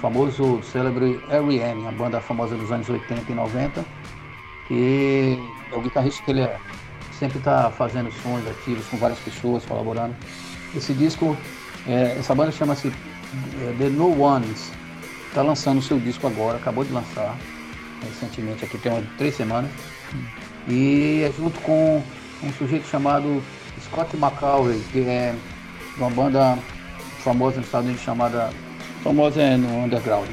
famoso, 0.02 0.62
célebre 0.64 1.20
R.E.M., 1.30 1.88
a 1.88 1.91
banda 1.91 2.20
famosa 2.20 2.56
dos 2.56 2.72
anos 2.72 2.89
80 2.89 3.32
e 3.32 3.36
90, 3.36 3.86
que 4.68 5.39
é 5.72 5.76
o 5.76 5.82
guitarrista 5.82 6.24
que 6.24 6.32
ele 6.32 6.41
é, 6.41 6.58
sempre 7.20 7.38
está 7.38 7.72
fazendo 7.72 8.11
sons 8.22 8.45
ativos 8.47 8.86
com 8.88 8.97
várias 8.97 9.20
pessoas, 9.20 9.66
colaborando. 9.66 10.16
Esse 10.76 10.93
disco, 10.93 11.38
é, 11.88 12.18
essa 12.20 12.36
banda 12.36 12.51
chama-se 12.51 12.88
é, 12.88 13.76
The 13.78 13.89
No 13.89 14.22
Ones, 14.22 14.72
está 15.28 15.41
lançando 15.41 15.80
o 15.80 15.82
seu 15.82 15.99
disco 15.99 16.28
agora, 16.28 16.57
acabou 16.57 16.84
de 16.84 16.91
lançar 16.91 17.36
recentemente, 18.03 18.66
aqui 18.66 18.78
tem 18.78 18.91
umas 18.91 19.05
três 19.18 19.36
semanas, 19.36 19.72
e 20.68 21.24
é 21.24 21.32
junto 21.36 21.59
com 21.61 22.03
um 22.43 22.53
sujeito 22.53 22.88
chamado 22.88 23.41
Scott 23.84 24.16
McCauley, 24.16 24.80
que 24.91 24.99
é 25.01 25.34
de 25.95 26.01
uma 26.01 26.09
banda 26.09 26.57
famosa 27.20 27.57
nos 27.57 27.66
Estados 27.66 27.88
Unidos 27.88 28.03
chamada, 28.03 28.49
famosa 29.03 29.41
é 29.41 29.57
no 29.57 29.86
underground, 29.86 30.30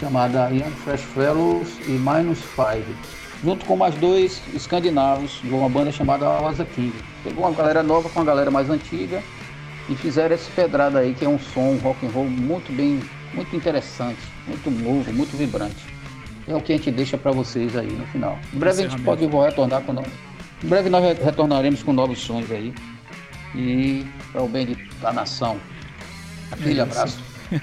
chamada 0.00 0.48
Young 0.50 0.70
Fresh 0.84 1.02
Fellows 1.14 1.68
e 1.86 1.90
Minus 1.90 2.40
Five, 2.40 2.86
junto 3.42 3.64
com 3.66 3.76
mais 3.76 3.94
dois 3.96 4.40
escandinavos 4.54 5.40
de 5.42 5.50
uma 5.50 5.68
banda 5.68 5.92
chamada 5.92 6.26
Rosa 6.38 6.64
King. 6.64 6.92
Pegou 7.22 7.44
uma 7.46 7.54
galera 7.56 7.82
nova 7.82 8.08
com 8.08 8.18
uma 8.20 8.24
galera 8.24 8.50
mais 8.50 8.68
antiga 8.70 9.22
e 9.88 9.94
fizeram 9.94 10.34
esse 10.34 10.50
pedrada 10.50 10.98
aí, 11.00 11.14
que 11.14 11.24
é 11.24 11.28
um 11.28 11.38
som 11.38 11.76
rock 11.82 12.04
and 12.06 12.10
roll 12.10 12.28
muito 12.28 12.72
bem, 12.74 13.00
muito 13.32 13.54
interessante, 13.56 14.18
muito 14.46 14.70
novo, 14.70 15.12
muito 15.12 15.36
vibrante. 15.36 15.76
É 16.46 16.54
o 16.54 16.60
que 16.60 16.72
a 16.72 16.76
gente 16.76 16.90
deixa 16.90 17.16
para 17.18 17.30
vocês 17.30 17.76
aí 17.76 17.90
no 17.90 18.06
final. 18.06 18.38
Em 18.52 18.58
breve 18.58 18.84
a 18.84 18.88
gente 18.88 19.02
pode 19.02 19.26
retornar 19.26 19.82
com 19.82 19.92
nós. 19.92 20.06
Em 20.64 20.66
breve 20.68 20.88
nós 20.88 21.04
re- 21.04 21.22
retornaremos 21.24 21.82
com 21.82 21.92
novos 21.92 22.18
sons 22.20 22.50
aí. 22.50 22.72
E 23.54 24.04
para 24.32 24.42
o 24.42 24.48
bem 24.48 24.76
da 25.00 25.12
nação. 25.12 25.58
Aquele 26.50 26.80
É 26.80 26.82
abraço. 26.82 27.18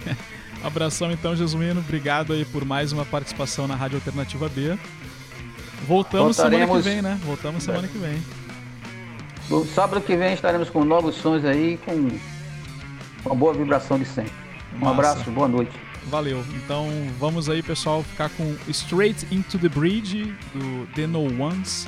Abração 0.63 1.11
então, 1.11 1.35
Jesuíno. 1.35 1.79
Obrigado 1.79 2.33
aí 2.33 2.43
por 2.45 2.65
mais 2.65 2.91
uma 2.91 3.05
participação 3.05 3.67
na 3.67 3.75
Rádio 3.75 3.97
Alternativa 3.97 4.49
B. 4.49 4.77
Voltamos 5.87 6.35
semana 6.35 6.55
que 6.59 6.65
Voltaremos- 6.65 6.85
vem, 6.85 7.01
né? 7.01 7.19
Voltamos 7.23 7.63
semana 7.63 7.87
que 7.87 7.97
vem. 7.97 8.21
No 9.49 9.65
sábado 9.65 10.01
que 10.01 10.15
vem 10.15 10.33
estaremos 10.33 10.69
com 10.69 10.83
novos 10.83 11.15
sons 11.15 11.45
aí, 11.45 11.77
com 11.85 12.09
uma 13.25 13.35
boa 13.35 13.53
vibração 13.53 13.97
de 13.99 14.05
sempre. 14.05 14.31
Um 14.75 14.79
Massa. 14.79 14.91
abraço, 14.93 15.31
boa 15.31 15.47
noite. 15.47 15.71
Valeu. 16.07 16.43
Então 16.55 16.87
vamos 17.19 17.49
aí, 17.49 17.61
pessoal, 17.63 18.03
ficar 18.03 18.29
com 18.29 18.55
Straight 18.69 19.25
Into 19.31 19.57
the 19.57 19.69
Bridge 19.69 20.33
do 20.53 20.87
The 20.93 21.07
No 21.07 21.23
Ones, 21.41 21.87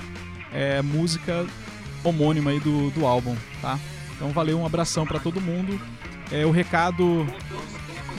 é 0.54 0.82
música 0.82 1.46
homônima 2.04 2.52
aí 2.52 2.60
do, 2.60 2.90
do 2.92 3.06
álbum, 3.06 3.36
tá? 3.62 3.80
Então 4.16 4.30
valeu, 4.30 4.60
um 4.60 4.66
abração 4.66 5.06
pra 5.06 5.20
todo 5.20 5.42
mundo. 5.42 5.80
É 6.32 6.46
o 6.46 6.52
recado 6.52 7.26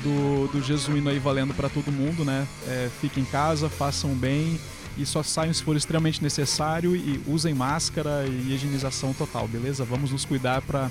do, 0.03 0.49
do 0.53 0.63
Jesuíno 0.63 1.11
aí 1.11 1.19
valendo 1.19 1.53
pra 1.55 1.69
todo 1.69 1.91
mundo, 1.91 2.25
né? 2.25 2.47
É, 2.67 2.89
fiquem 3.01 3.23
em 3.23 3.27
casa, 3.27 3.69
façam 3.69 4.11
bem 4.11 4.59
e 4.99 5.07
só 5.07 5.23
saiam 5.23 5.55
se 5.55 5.63
for 5.63 5.77
extremamente 5.77 6.23
necessário 6.23 6.97
e 6.97 7.21
usem 7.27 7.55
máscara 7.55 8.27
e 8.27 8.53
higienização 8.53 9.15
total, 9.15 9.47
beleza? 9.47 9.85
Vamos 9.85 10.11
nos 10.11 10.25
cuidar 10.25 10.61
pra 10.63 10.91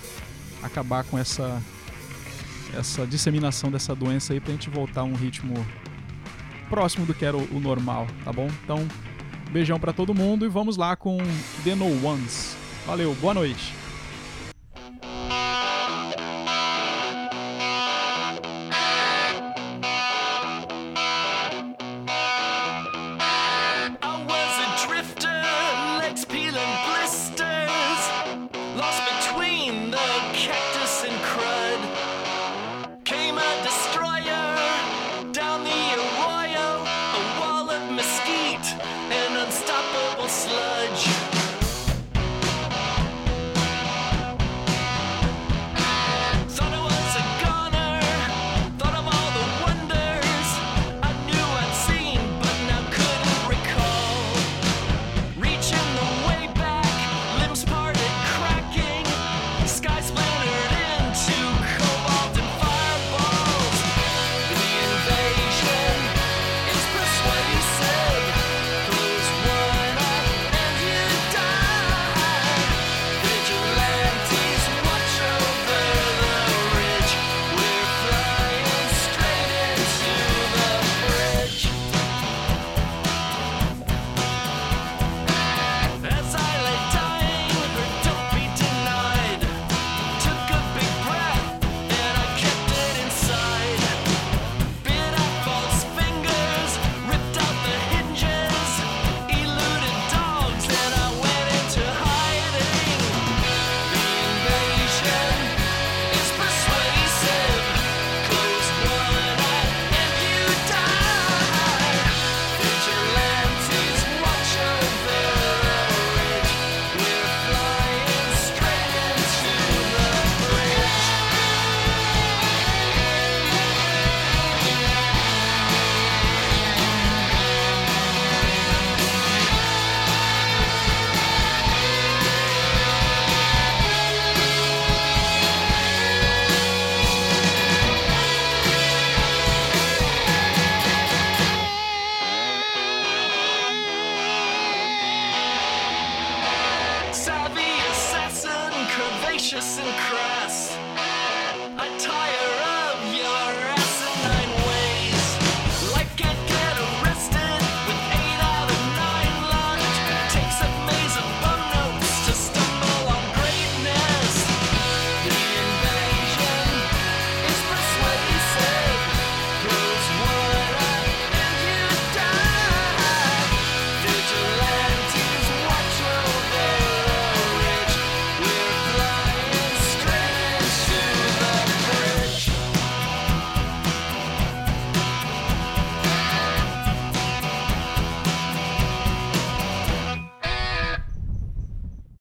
acabar 0.64 1.04
com 1.04 1.18
essa 1.18 1.62
essa 2.78 3.06
disseminação 3.08 3.72
dessa 3.72 3.96
doença 3.96 4.34
aí 4.34 4.40
pra 4.40 4.52
gente 4.52 4.70
voltar 4.70 5.02
a 5.02 5.04
um 5.04 5.14
ritmo 5.14 5.66
próximo 6.70 7.06
do 7.06 7.14
que 7.14 7.24
era 7.24 7.38
o, 7.38 7.60
normal, 7.60 8.08
tá 8.26 8.32
bom? 8.32 8.50
Então, 8.64 8.86
beijão 9.52 9.80
pra 9.80 9.94
todo 9.94 10.14
mundo 10.14 10.46
e 10.46 10.50
vamos 10.50 10.76
lá 10.76 10.96
com 10.96 11.18
The 11.64 11.76
No 11.76 12.06
Ones. 12.06 12.56
Valeu, 12.86 13.16
boa 13.16 13.34
noite. 13.34 13.74